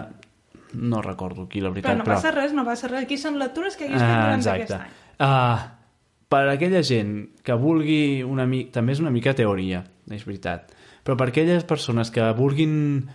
[0.74, 1.98] No recordo qui, la Però veritat.
[1.98, 3.06] no passa res, no passa res.
[3.08, 4.76] Aquí són lectures que hagués fet Ah, durant exacte.
[4.76, 4.92] aquest any.
[5.18, 5.96] Uh,
[6.30, 8.76] per aquella gent que vulgui una mica...
[8.76, 9.80] També és una mica teoria,
[10.12, 10.76] és veritat.
[11.08, 13.08] Però per aquelles persones que vulguin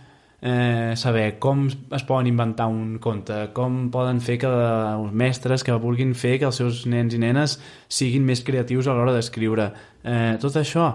[0.44, 5.72] eh, saber com es poden inventar un conte, com poden fer que els mestres que
[5.80, 7.56] vulguin fer que els seus nens i nenes
[7.88, 9.70] siguin més creatius a l'hora d'escriure.
[10.04, 10.90] Eh, tot això,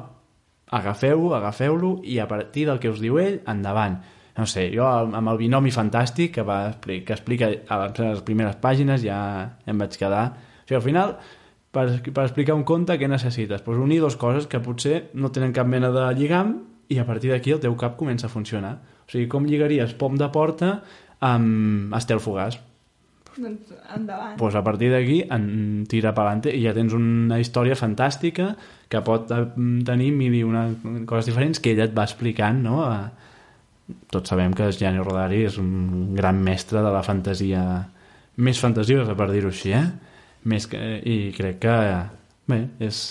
[0.70, 3.97] agafeu-ho, agafeu-lo i a partir del que us diu ell, endavant.
[4.38, 9.02] No sé, jo amb el binomi fantàstic que, va, que explica a les primeres pàgines
[9.04, 9.20] ja
[9.66, 10.30] em vaig quedar...
[10.30, 11.16] O sigui, al final,
[11.74, 13.66] per, per explicar un conte, què necessites?
[13.66, 16.54] Pues unir dues coses que potser no tenen cap mena de lligam
[16.93, 18.78] i a partir d'aquí el teu cap comença a funcionar.
[19.10, 20.76] O sigui, com lligaries pom de porta
[21.26, 22.60] amb estel fugaç?
[23.39, 24.36] Doncs endavant.
[24.38, 28.51] pues a partir d'aquí en tira pelante i ja tens una història fantàstica
[28.89, 29.45] que pot eh,
[29.86, 30.66] tenir mil i una
[31.07, 32.82] coses diferents que ella et va explicant no?
[32.89, 37.64] Eh, tots sabem que Gianni Rodari és un gran mestre de la fantasia
[38.38, 39.86] més fantasiosa per dir-ho així eh?
[40.43, 41.78] més que, i crec que
[42.49, 43.03] bé, és,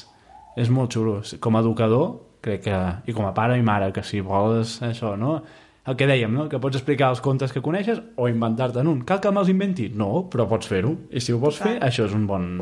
[0.57, 4.05] és molt xulo com a educador crec que, i com a pare i mare que
[4.05, 5.41] si vols això, no?
[5.89, 6.49] El que dèiem, no?
[6.53, 9.05] que pots explicar els contes que coneixes o inventar-te'n un.
[9.09, 9.89] Cal que me'ls inventi?
[9.95, 10.95] No, però pots fer-ho.
[11.11, 12.59] I si ho vols fer, això és un bon,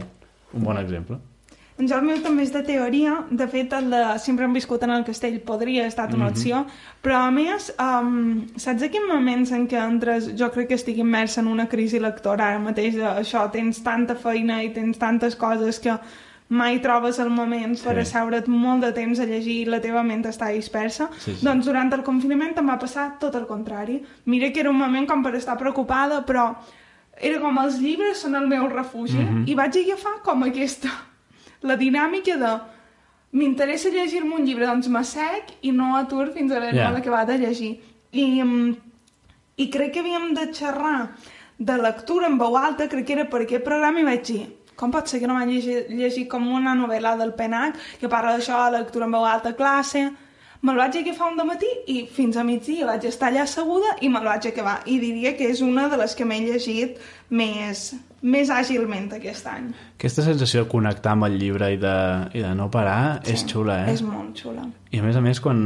[0.55, 1.19] un bon exemple.
[1.77, 3.19] Doncs el meu també és de teoria.
[3.37, 6.33] De fet, el de Sempre han viscut en el castell podria haver estat una Mhm.
[6.33, 6.63] opció,
[7.05, 11.43] però a més, um, saps aquells moments en què entres, jo crec que estic immersa
[11.43, 15.79] en una crisi lectora ara mateix, de això, tens tanta feina i tens tantes coses
[15.79, 15.99] que
[16.49, 18.01] mai trobes el moment per Sí.
[18.01, 21.45] asseure't molt de temps a llegir i la teva ment està dispersa, Sí, sí.
[21.45, 24.03] doncs durant el confinament em va passar tot el contrari.
[24.27, 26.55] Mira que era un moment com per estar preocupada, però
[27.21, 29.45] era com els llibres són el meu refugi Mhm.
[29.49, 30.89] i vaig agafar com aquesta
[31.63, 32.61] la dinàmica de
[33.33, 36.73] m'interessa llegir-me un llibre, doncs m'assec i no atur fins a Ja.
[36.73, 36.97] yeah.
[36.97, 37.81] acabat de llegir.
[38.13, 38.77] I, mm,
[39.59, 41.13] I crec que havíem de xerrar
[41.59, 44.47] de lectura en veu alta, crec que era per aquest programa, i vaig dir,
[44.77, 48.37] com pot ser que no vaig llegir, llegir com una novel·la del PENAC que parla
[48.37, 50.09] d'això, de lectura en veu alta a classe...
[50.65, 54.25] Me'l vaig agafar un matí i fins a migdia vaig estar allà asseguda i me'l
[54.27, 54.81] vaig acabar.
[54.89, 56.97] I diria que és una de les que m'he llegit
[57.31, 57.83] més,
[58.23, 59.69] més àgilment aquest any.
[59.95, 61.95] Aquesta sensació de connectar amb el llibre i de,
[62.35, 63.95] i de no parar és xula, eh?
[63.95, 64.65] És molt xula.
[64.91, 65.61] I a més a més, quan...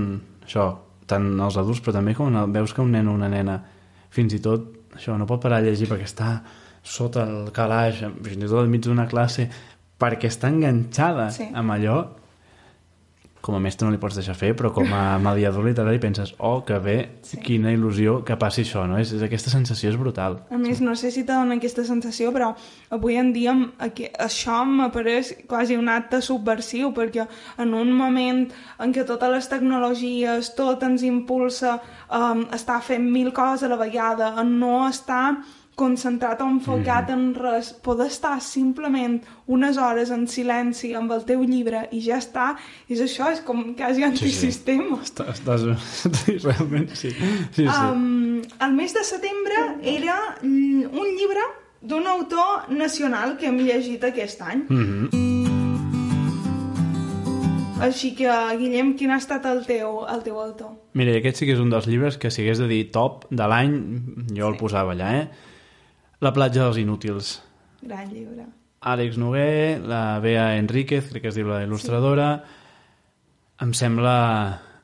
[0.45, 0.67] Això,
[1.11, 3.61] tant els adults, però també quan veus que un nen o una nena
[4.11, 4.67] fins i tot,
[4.99, 6.35] això, no pot parar de llegir perquè està
[6.83, 9.49] sota el calaix, fins i tot enmig d'una classe,
[10.01, 11.49] perquè està enganxada Sí.
[11.55, 11.99] amb allò,
[13.41, 16.59] com a mestre no li pots deixar fer, però com a mediador literari penses, oh,
[16.65, 17.39] que bé, Sí.
[17.41, 18.99] quina il·lusió que passi això, no?
[19.01, 20.43] És, és, aquesta sensació és brutal.
[20.53, 22.51] A més, no sé si te dona aquesta sensació, però
[22.91, 27.27] avui en dia em- aqu- això m'apareix quasi un acte subversiu, perquè
[27.59, 31.79] en un moment en què totes les tecnologies, tot ens impulsa
[32.11, 35.39] um, a estar fent mil coses a la vegada, a no estar
[35.81, 37.17] concentrat o enfocat Mhm.
[37.17, 42.19] en res, poder estar simplement unes hores en silenci amb el teu llibre i ja
[42.19, 42.57] està,
[42.89, 45.01] és això, és com quasi antisistema.
[45.03, 45.65] Estàs, estàs...
[46.25, 47.11] sí, realment, sí.
[47.11, 47.67] sí, sí.
[47.67, 51.49] Um, el mes de setembre era mm, un llibre
[51.81, 54.67] d'un autor nacional que hem llegit aquest any.
[54.69, 55.31] Mm -hmm.
[57.81, 58.29] Així que,
[58.59, 60.75] Guillem, quin ha estat el teu, el teu autor?
[60.93, 63.47] Mira, aquest sí que és un dels llibres que si hagués de dir top de
[63.49, 63.73] l'any,
[64.37, 65.29] jo el posava allà, eh?
[66.21, 67.39] La platja dels inútils.
[67.83, 68.45] Gran llibre.
[68.81, 72.31] Àlex Noguer, la Bea Enríquez, crec que es diu la il·lustradora.
[73.61, 74.15] Em sembla,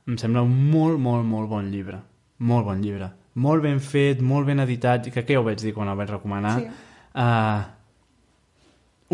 [0.08, 2.00] em sembla un molt, molt, molt bon llibre.
[2.44, 3.10] Molt bon llibre.
[3.40, 6.54] Molt ben fet, molt ben editat, que, ja ho vaig dir quan el vaig recomanar.
[6.60, 6.68] Sí.
[7.16, 7.60] Uh,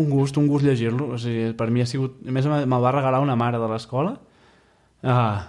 [0.03, 1.09] un gust, un gust llegir-lo.
[1.15, 2.19] O sigui, per mi ha sigut...
[2.27, 4.15] A més, me- me'l va regalar una mare de l'escola.
[5.03, 5.43] Uh,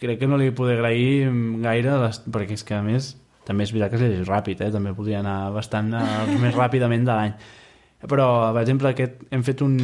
[0.00, 1.28] crec que no li puc agrair
[1.64, 3.14] gaire, les, perquè és que, a més,
[3.48, 4.72] també és veritat que es llegeix ràpid, eh?
[4.74, 7.32] també podria anar bastant uh, més ràpidament de l'any.
[8.04, 9.74] Però, per exemple, aquest, hem fet un,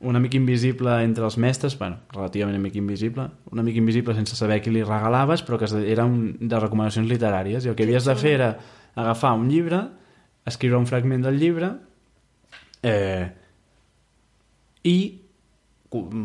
[0.00, 4.60] un amic invisible entre els mestres, bueno, relativament amic invisible, un amic invisible sense saber
[4.62, 8.16] qui li regalaves, però que era un, de recomanacions literàries, i el que havies de
[8.16, 8.52] fer era
[8.94, 9.82] agafar un llibre,
[10.48, 11.72] escriure un fragment del llibre,
[12.86, 13.26] eh,
[14.88, 14.98] i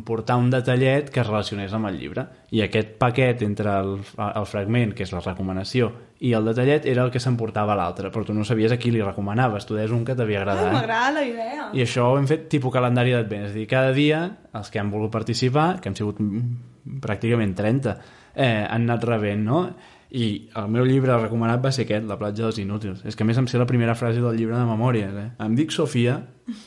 [0.06, 2.26] portar un detallet que es relacionés amb el llibre.
[2.52, 3.96] I aquest paquet entre el,
[4.28, 5.90] el fragment, que és la recomanació,
[6.24, 9.02] i el detallet era el que s'emportava l'altre, però tu no sabies a qui li
[9.04, 10.72] recomanaves, tu deies un que t'havia agradat.
[10.72, 11.66] m'agrada la idea.
[11.76, 14.22] I això ho hem fet tipus calendari d'advent, és a dir, cada dia
[14.56, 16.22] els que han volgut participar, que han sigut
[17.04, 17.98] pràcticament 30,
[18.36, 19.66] eh, han anat rebent, no?
[20.14, 20.28] I
[20.62, 23.02] el meu llibre recomanat va ser aquest, La platja dels inútils.
[23.04, 25.10] És que a més em sé la primera frase del llibre de memòria.
[25.10, 25.26] Eh?
[25.44, 26.20] Em dic Sofia,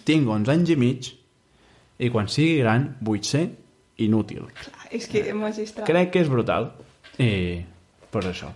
[0.05, 1.13] tinc 11 anys i mig,
[2.03, 3.47] i quan sigui gran vull ser
[4.03, 4.51] inútil.
[4.53, 5.87] Clar, és que magistral.
[5.87, 6.73] Crec que és brutal.
[7.23, 7.63] I
[8.11, 8.51] per això.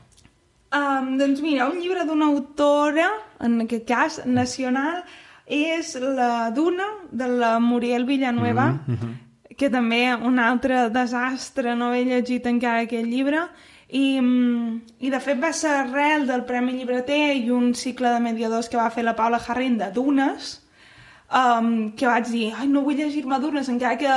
[0.70, 3.08] Um, doncs mira, un llibre d'una autora,
[3.42, 5.02] en aquest cas, nacional,
[5.50, 9.56] és La Duna, de la Muriel Villanueva, Mm -hmm.
[9.56, 13.48] que també un altre desastre, no he llegit encara aquest llibre,
[13.88, 18.20] i, mm, i de fet va ser arrel del Premi Llibreter i un cicle de
[18.20, 20.62] mediadors que va fer la Paula Jarrín de Dunes,
[21.32, 24.08] um, que vaig dir, ai, no vull llegir-me Dunes, encara que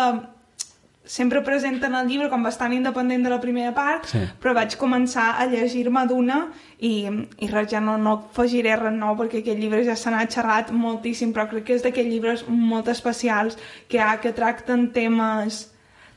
[1.05, 4.19] sempre presenten el llibre com bastant independent de la primera part, Sí.
[4.39, 6.37] però vaig començar a llegir-me d'una
[6.79, 10.23] i, i res, ja no, no afegiré res nou perquè aquest llibre ja se n'ha
[10.31, 13.57] xerrat moltíssim, però crec que és d'aquests llibres molt especials
[13.89, 15.65] que, ha, que tracten temes,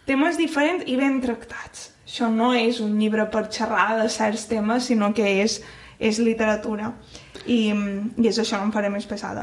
[0.07, 1.93] temes diferents i ben tractats.
[2.07, 5.59] Això no és un llibre per xerrar de certs temes, sinó que és,
[5.99, 6.93] és literatura.
[7.47, 9.43] I, I és això, no em faré més pesada.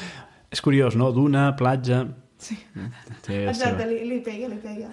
[0.54, 1.08] És curiós, no?
[1.10, 2.04] Duna, platja...
[2.44, 2.58] Sí.
[3.24, 4.90] Té Exacte, seva- li, li pega, li pega.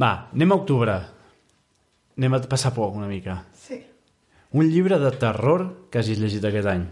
[0.00, 0.98] Va, anem a octubre.
[2.20, 3.38] Anem a passar por una mica.
[3.56, 3.78] Sí.
[4.52, 6.84] Un llibre de terror que hagis llegit aquest any.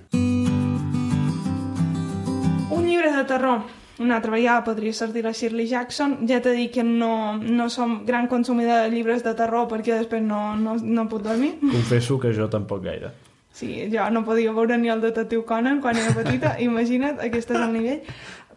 [2.70, 3.62] Un llibre de terror.
[3.98, 6.20] Una altra vegada podria ser dir la Shirley Jackson.
[6.28, 10.22] Ja t'he dit que no, no som gran consumidor de llibres de terror perquè després
[10.22, 11.56] no, no, no puc dormir.
[11.60, 13.10] Confesso que jo tampoc gaire.
[13.52, 17.58] Sí, jo no podia veure ni el detectiu Conan quan era petita, imagina't, aquest és
[17.58, 18.04] el nivell.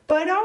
[0.06, 0.38] Però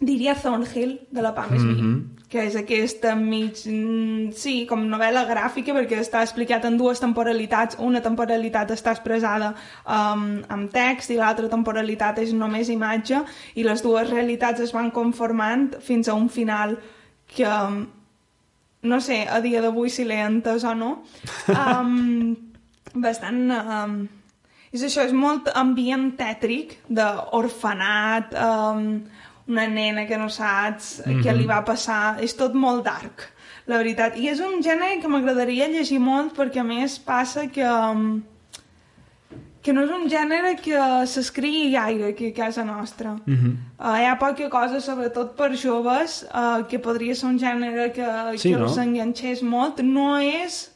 [0.00, 2.16] diria Thornhill, de la Pam Smith, Mhm.
[2.30, 3.66] que és aquesta mig...
[3.66, 7.76] mm, Sí, com novel·la gràfica, perquè està explicat en dues temporalitats.
[7.78, 9.54] Una temporalitat està expressada
[9.86, 13.22] um, amb text i l'altra temporalitat és només imatge
[13.56, 16.78] i les dues realitats es van conformant fins a un final
[17.26, 17.46] que...
[17.46, 17.86] um,
[18.82, 21.02] no sé, a dia d'avui si l'he entès o no.
[21.48, 22.36] Um,
[22.94, 23.50] bastant...
[23.50, 24.08] Um,
[24.72, 29.02] és això, és molt ambient tètric, d'orfanat, um,
[29.50, 31.22] una nena que no saps mm -hmm.
[31.24, 33.28] què li va passar, és tot molt dark,
[33.66, 34.16] la veritat.
[34.16, 37.64] I és un gènere que m'agradaria llegir molt perquè a més passa que...
[37.64, 38.22] Um,
[39.62, 43.12] que no és un gènere que s'escrigui gaire aquí a casa nostra.
[43.26, 43.54] Mm -hmm.
[43.78, 48.06] Uh, hi ha poca cosa, sobretot per joves, uh, que podria ser un gènere que,
[48.38, 48.64] Sí, que no?
[48.64, 49.82] els enganxés molt.
[49.82, 50.72] No és,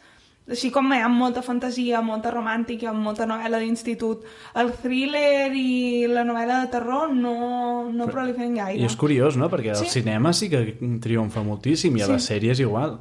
[0.50, 4.24] així com hi ha molta fantasia, molta romàntica, molta novel·la d'institut,
[4.60, 8.82] el thriller i la novel·la de terror no, no proliferen gaire.
[8.82, 9.48] I és curiós, no?
[9.50, 9.88] Perquè el Sí.
[10.00, 12.12] cinema sí que triomfa moltíssim i a Sí.
[12.12, 12.98] les sèries igual.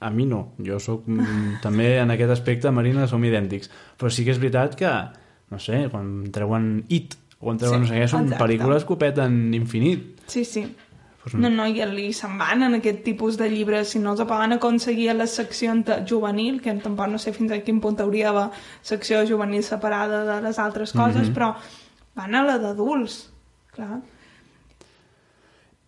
[0.00, 0.52] A mi no.
[0.58, 1.02] Jo sóc...
[1.06, 3.70] mm, també en aquest aspecte, Marina, som idèntics.
[3.98, 4.90] Però sí que és veritat que,
[5.50, 8.42] no sé, quan treuen It quan treuen Sí, no sé què, són exacte.
[8.42, 10.20] pel·lícules que ho peten infinit.
[10.26, 10.64] Sí, sí.
[11.24, 14.20] Pues, No, no, i li se'n van en aquest tipus de llibres, si no els
[14.28, 15.72] poden aconseguir a la secció
[16.06, 18.50] juvenil, que tampoc no sé fins a quin punt hauria d'haver
[18.82, 21.34] secció juvenil separada de les altres coses, Mhm.
[21.34, 21.54] però
[22.14, 23.30] van a la d'adults,
[23.72, 24.02] clar.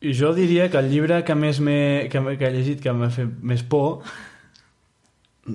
[0.00, 3.10] I jo diria que el llibre que més m'he que, que he llegit que m'ha
[3.10, 4.02] fet més por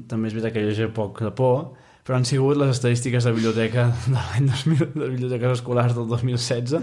[0.07, 1.73] també és veritat que llegeixo poc de por
[2.05, 6.81] però han sigut les estadístiques de biblioteca de l'any 2000, de biblioteques escolars del 2016.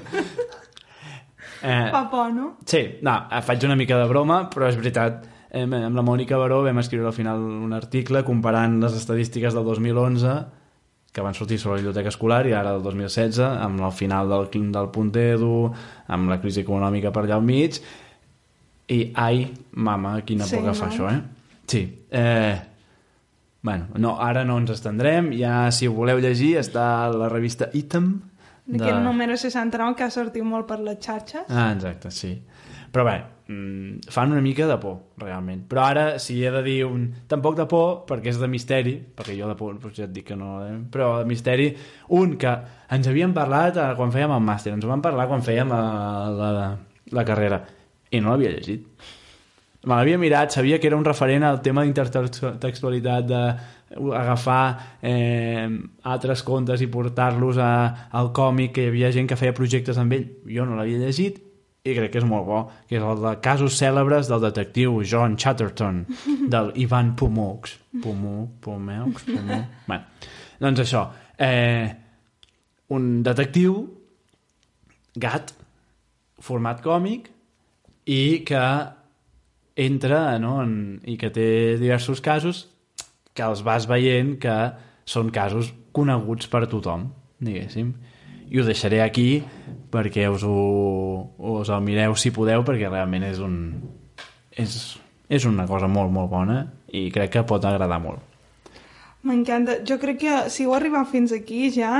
[1.62, 2.56] Eh, Fa por, no?
[2.64, 5.26] sí, no, eh, faig una mica de broma, però és veritat.
[5.50, 9.64] Eh, amb la Mònica Baró vam escriure al final un article comparant les estadístiques del
[9.64, 10.34] 2011
[11.12, 14.44] que van sortir sobre la biblioteca escolar i ara del 2016 amb el final del,
[14.70, 15.70] del punt edu
[16.06, 17.80] amb la crisi econòmica per allà al mig
[18.92, 20.92] i ai, mama, quina Sí, por que fa no?
[20.92, 21.22] això, eh?
[21.68, 21.82] Sí.
[22.10, 22.60] Eh,
[23.62, 25.32] bueno, no, ara no ens estendrem.
[25.36, 27.68] Ja, si ho voleu llegir, està la revista
[28.68, 28.78] Item.
[28.82, 31.48] D'aquest número 69 que ha sortit molt per les xarxes.
[31.48, 32.34] Ah, exacte, sí.
[32.92, 33.16] Però bé,
[33.48, 35.62] mm, fan una mica de por, realment.
[35.68, 37.06] Però ara, si he de dir un...
[37.28, 40.28] Tampoc de por, perquè és de misteri, perquè jo de por doncs ja et dic
[40.28, 40.58] que no...
[40.66, 40.76] Eh?
[40.92, 41.70] Però de misteri,
[42.16, 42.54] un que
[42.96, 45.82] ens havien parlat eh, quan fèiem el màster, ens ho van parlar quan fèiem la,
[46.36, 46.68] la,
[47.12, 47.62] la carrera,
[48.10, 48.84] i no l'havia llegit.
[49.88, 54.64] Me l'havia mirat, sabia que era un referent al tema d'intertextualitat, d'agafar
[55.00, 55.64] eh,
[56.12, 60.26] altres contes i portar-los al còmic, que hi havia gent que feia projectes amb ell.
[60.44, 61.38] Jo no l'havia llegit
[61.88, 65.38] i crec que és molt bo, que és el de casos cèlebres del detectiu John
[65.40, 66.02] Chatterton,
[66.52, 67.78] del Ivan Pomoux.
[68.04, 69.64] Pomou, Pomeux, Pomou...
[69.88, 70.04] Bueno,
[70.60, 71.06] doncs això,
[71.40, 71.88] eh,
[72.92, 73.80] un detectiu
[75.16, 75.56] gat,
[76.44, 77.32] format còmic,
[78.08, 78.60] i que
[79.78, 81.48] entra no, en, i que té
[81.78, 82.66] diversos casos
[83.34, 84.56] que els vas veient que
[85.08, 87.08] són casos coneguts per tothom,
[87.38, 87.92] diguéssim.
[88.48, 89.42] I ho deixaré aquí
[89.92, 93.54] perquè us, ho, us el mireu si podeu, perquè realment és un...
[94.58, 94.98] És,
[95.30, 96.58] és una cosa molt, molt bona
[96.90, 98.27] i crec que pot agradar molt.
[99.26, 99.80] M'encanta.
[99.82, 101.90] Jo crec que si heu arribat fins aquí ja,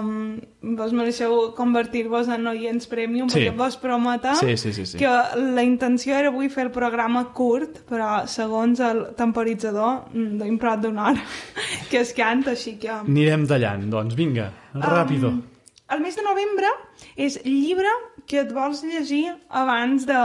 [0.00, 0.36] um,
[0.78, 3.40] vos mereixeu convertir-vos en oients premium, Sí.
[3.40, 4.98] perquè vos prometo Sí, sí, sí, sí.
[4.98, 5.10] que
[5.56, 10.80] la intenció era avui fer el programa curt, però segons el temporitzador mm, doim prop
[10.86, 11.20] d'una hora
[11.90, 12.90] que es canta, així que...
[13.02, 15.34] Anirem tallant, doncs vinga, ràpido.
[15.34, 15.42] Um,
[15.90, 16.70] el mes de novembre
[17.16, 17.90] és llibre
[18.30, 20.22] que et vols llegir abans de...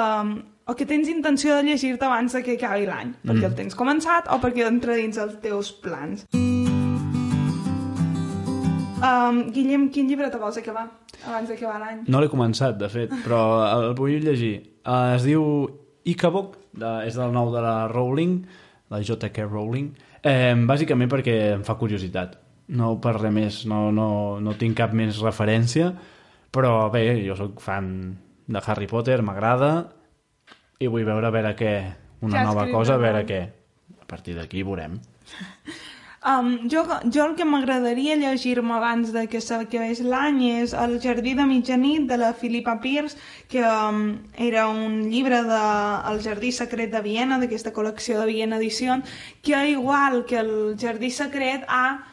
[0.67, 3.51] o que tens intenció de llegir-te abans de que acabi l'any, perquè Mm.
[3.51, 6.25] el tens començat o perquè entra dins els teus plans.
[9.05, 10.87] Um, Guillem, quin llibre te vols acabar
[11.27, 12.03] abans d'acabar l'any?
[12.09, 14.55] No l'he començat, de fet, però el vull llegir.
[14.85, 15.43] Uh, es diu
[16.05, 18.39] Icabok, de, és del nou de la Rowling,
[18.89, 19.45] la J.K.
[19.49, 19.91] Rowling,
[20.23, 22.37] eh, bàsicament perquè em fa curiositat.
[22.69, 25.91] No per res més, no, no, no tinc cap més referència,
[26.53, 27.91] però bé, jo sóc fan
[28.47, 29.91] de Harry Potter, m'agrada,
[30.79, 31.75] i vull veure a veure què,
[32.25, 33.41] una Què nova cosa, a veure què.
[34.01, 34.99] A partir d'aquí veurem.
[36.25, 36.81] Um, jo,
[37.13, 42.07] jo el que m'agradaria llegir-me abans de que s'acabés l'any és El jardí de mitjanit
[42.09, 43.99] de la Philippa Pierce, que um,
[44.33, 45.59] era un llibre de
[46.09, 48.97] El jardí secret de Viena, d'aquesta col·lecció de Viena Edició,
[49.45, 52.09] que igual que el jardí secret ha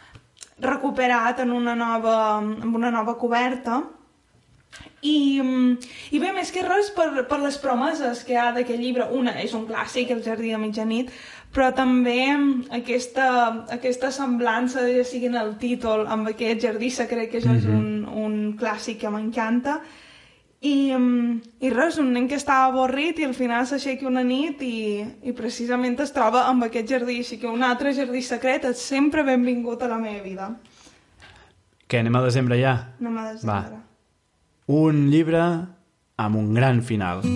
[0.60, 3.80] recuperat en una nova, amb una nova coberta
[5.02, 5.78] i, mm,
[6.14, 9.08] I bé, més que res per, per les promeses que hi ha d'aquest llibre.
[9.18, 11.10] Una és un clàssic, El jardí de mitjanit,
[11.52, 13.26] però també mm, aquesta,
[13.74, 18.06] aquesta semblança, ja sigui en el títol, amb aquest jardí secret, que això és un,
[18.06, 19.80] un clàssic que m'encanta.
[20.62, 24.62] I, mm, I res, un nen que estava avorrit i al final s'aixeca una nit
[24.62, 28.90] i, i precisament es troba amb aquest jardí, així que un altre jardí secret és
[28.94, 30.52] sempre benvingut a la meva vida.
[31.90, 32.76] Què, anem a desembre ja?
[33.02, 33.88] Anem a desembre.
[34.66, 35.42] Un llibre
[36.22, 37.22] amb un gran final.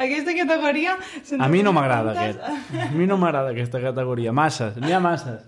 [0.00, 0.96] Aquesta categoria...
[1.38, 2.40] A mi no m'agrada aquest.
[2.40, 4.32] A mi no m'agrada aquesta categoria.
[4.32, 5.42] Masses, n'hi ha masses.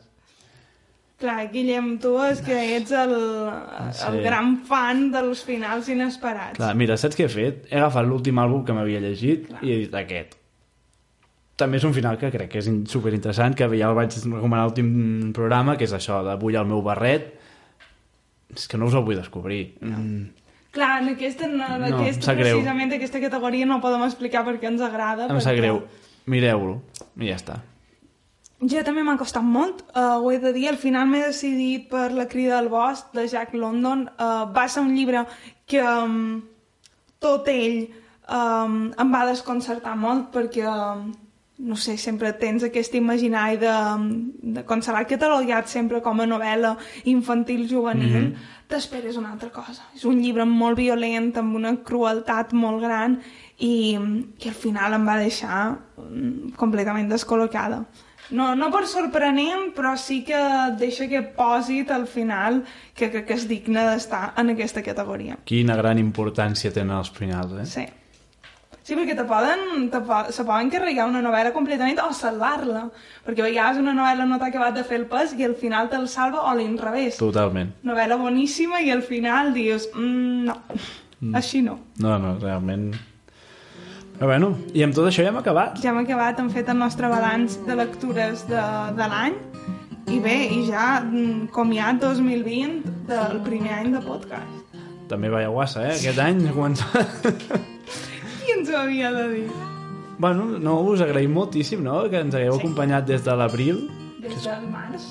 [1.22, 4.18] Clar, Guillem, tu és que ets el, el Sí.
[4.24, 6.56] gran fan dels finals inesperats.
[6.58, 7.56] Clar, mira, saps què he fet?
[7.70, 10.34] He agafat l'últim àlbum que m'havia llegit i he dit aquest.
[11.62, 14.64] També és un final que crec que és in- superinteressant, que ja el vaig recomanar
[14.66, 17.38] l'últim programa, que és això, de Vull el meu barret.
[18.54, 19.74] És que no us el vull descobrir.
[19.80, 20.30] Mm.
[20.72, 22.56] Clar, en aquesta, en No, aquesta sap greu.
[22.56, 25.26] precisament aquesta categoria no podem explicar per què ens agrada.
[25.28, 25.82] Em sap perquè greu.
[26.26, 26.80] Mireu-lo.
[27.20, 27.58] I ja està.
[28.62, 32.12] Jo també m'ha costat molt, uh, ho he de dir, al final m'he decidit per
[32.14, 34.04] La crida del bosc, de Jack London.
[34.14, 35.24] Uh, va ser un llibre
[35.66, 36.42] que um,
[37.18, 37.88] tot ell
[38.30, 41.10] um, em va desconcertar molt perquè, um,
[41.62, 43.72] no sé, sempre tens aquest imaginari de,
[44.56, 46.74] de quan serà catalogat sempre com a novel·la
[47.12, 48.66] infantil juvenil, mm -hmm.
[48.66, 49.82] t'esperes una altra cosa.
[49.94, 53.20] És un llibre molt violent, amb una crueltat molt gran
[53.58, 53.94] i,
[54.38, 57.84] i al final em va deixar mm, completament descol·locada.
[58.30, 60.38] No, no per sorprenent, però sí que
[60.78, 65.36] deixa aquest pòsit al final que, que, que és digne d'estar en aquesta categoria.
[65.44, 67.66] Quina gran importància tenen els finals, eh?
[67.66, 68.01] Sí.
[68.82, 72.88] Sí, perquè te poden, te po se poden carregar una novel·la completament o salvar-la.
[73.22, 75.90] Perquè a vegades una novel·la no t'ha acabat de fer el pas i al final
[75.92, 77.20] te'l salva o l'inrevés.
[77.20, 77.70] Totalment.
[77.86, 80.58] Novel·la boníssima i al final dius, mm, no,
[81.20, 81.34] mm.
[81.38, 81.78] així no.
[82.02, 82.90] No, no, realment...
[84.12, 85.78] Però bueno, i amb tot això ja hem acabat.
[85.82, 88.60] Ja hem acabat, hem fet el nostre balanç de lectures de,
[88.98, 89.38] de l'any
[90.12, 94.78] i bé, i ja mm, comiat 2020 del primer any de podcast.
[95.10, 95.94] També vaya guassa, eh?
[95.96, 97.70] Aquest any ha començat...
[98.52, 99.46] Qui ens ho havia de dir?
[100.20, 102.60] Bueno, no, us agraïm moltíssim, no?, que ens hagueu Sí.
[102.60, 103.78] acompanyat des de l'abril.
[104.20, 105.02] Des del març.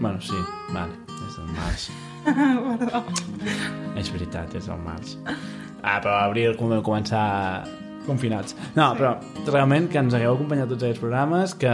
[0.00, 0.34] Bueno, sí,
[0.74, 1.84] vale, des del març.
[2.80, 3.04] Perdó.
[3.96, 5.14] És veritat, és el març.
[5.82, 7.64] Ah, però a l'abril com vam començar
[8.06, 8.56] confinats.
[8.74, 8.98] No, Sí.
[9.00, 9.14] però
[9.46, 11.70] realment que ens hagueu acompanyat tots aquests programes, que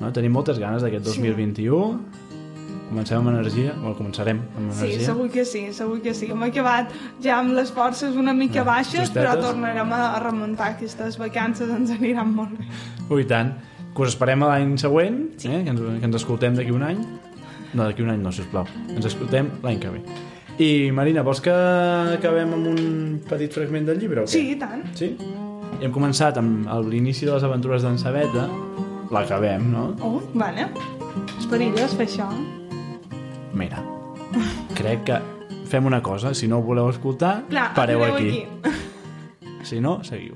[0.00, 2.00] no, tenim moltes ganes d'aquest 2021.
[2.92, 5.06] Comencem amb energia, o començarem amb Sí, energia.
[5.06, 6.26] segur que sí, segur que sí.
[6.30, 6.90] Hem acabat
[7.24, 9.46] ja amb les forces una mica Ja, baixes, però justetes.
[9.46, 12.66] tornarem a, remuntar aquestes vacances, ens aniran molt bé.
[13.08, 13.54] Ui, tant.
[13.94, 15.48] Que us esperem a l'any següent, sí.
[15.48, 15.62] eh?
[15.64, 17.00] que, ens, que ens escoltem d'aquí un any.
[17.72, 18.66] No, d'aquí un any no, sisplau.
[18.92, 20.02] Ens escoltem l'any que ve.
[20.60, 21.50] I, Marina, vols que
[22.18, 24.34] acabem amb un petit fragment del llibre o què?
[24.36, 24.84] Sí, i tant.
[24.94, 25.14] Sí?
[25.80, 28.50] I hem començat amb l'inici de les aventures d'en Sabeta.
[29.12, 29.94] L'acabem, no?
[30.04, 30.68] Oh, vale.
[31.38, 32.28] És perillós fer això.
[33.62, 33.78] Mira,
[34.74, 35.18] crec que
[35.70, 36.34] fem una cosa.
[36.34, 38.72] Si no ho voleu escoltar, Clar, pareu atureu aquí.
[39.62, 40.34] Si no, seguiu.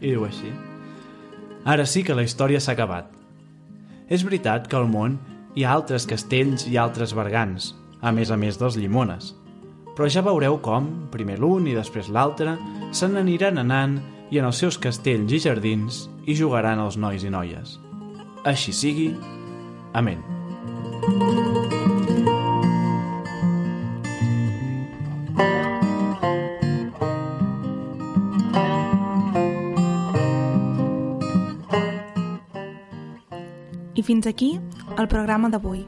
[0.00, 0.50] I diu així.
[1.64, 3.12] Ara sí que la història s'ha acabat.
[4.10, 5.20] És veritat que al món
[5.54, 7.70] hi ha altres castells i altres bergants,
[8.02, 9.30] a més a més dels llimones.
[9.94, 12.56] Però ja veureu com, primer l'un i després l'altre,
[12.90, 14.00] se n'aniran anant
[14.34, 17.78] i en els seus castells i jardins hi jugaran els nois i noies.
[18.44, 19.12] Així sigui.
[19.94, 20.20] Amén.
[34.04, 34.60] Fins aquí
[35.00, 35.78] el programa d'avui.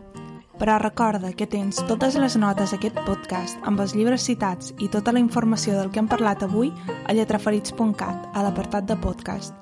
[0.57, 5.13] Però recorda que tens totes les notes d'aquest podcast amb els llibres citats i tota
[5.13, 6.71] la informació del que hem parlat avui
[7.05, 9.53] a lletraferits.cat, a l'apartat de podcast.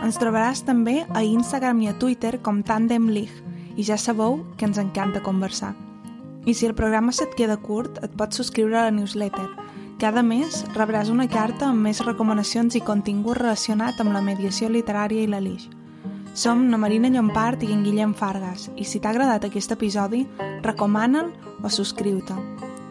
[0.00, 4.64] Ens trobaràs també a Instagram i a Twitter com Tandem League i ja sabeu que
[4.64, 5.74] ens encanta conversar.
[6.48, 9.44] I si el programa se't queda curt, et pots subscriure a la newsletter.
[10.00, 15.20] Cada mes rebràs una carta amb més recomanacions i contingut relacionat amb la mediació literària
[15.20, 15.79] i la LIX.
[16.34, 20.22] Som na Marina Llompart i en Guillem Fargas i si t'ha agradat aquest episodi,
[20.62, 22.36] recomana'l o subscriu-te.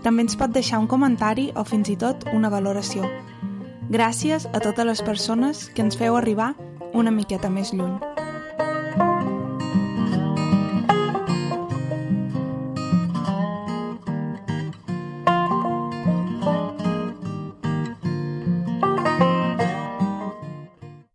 [0.03, 3.07] També ens pot deixar un comentari o fins i tot una valoració.
[3.89, 6.53] Gràcies a totes les persones que ens feu arribar
[6.93, 7.95] una miqueta més lluny.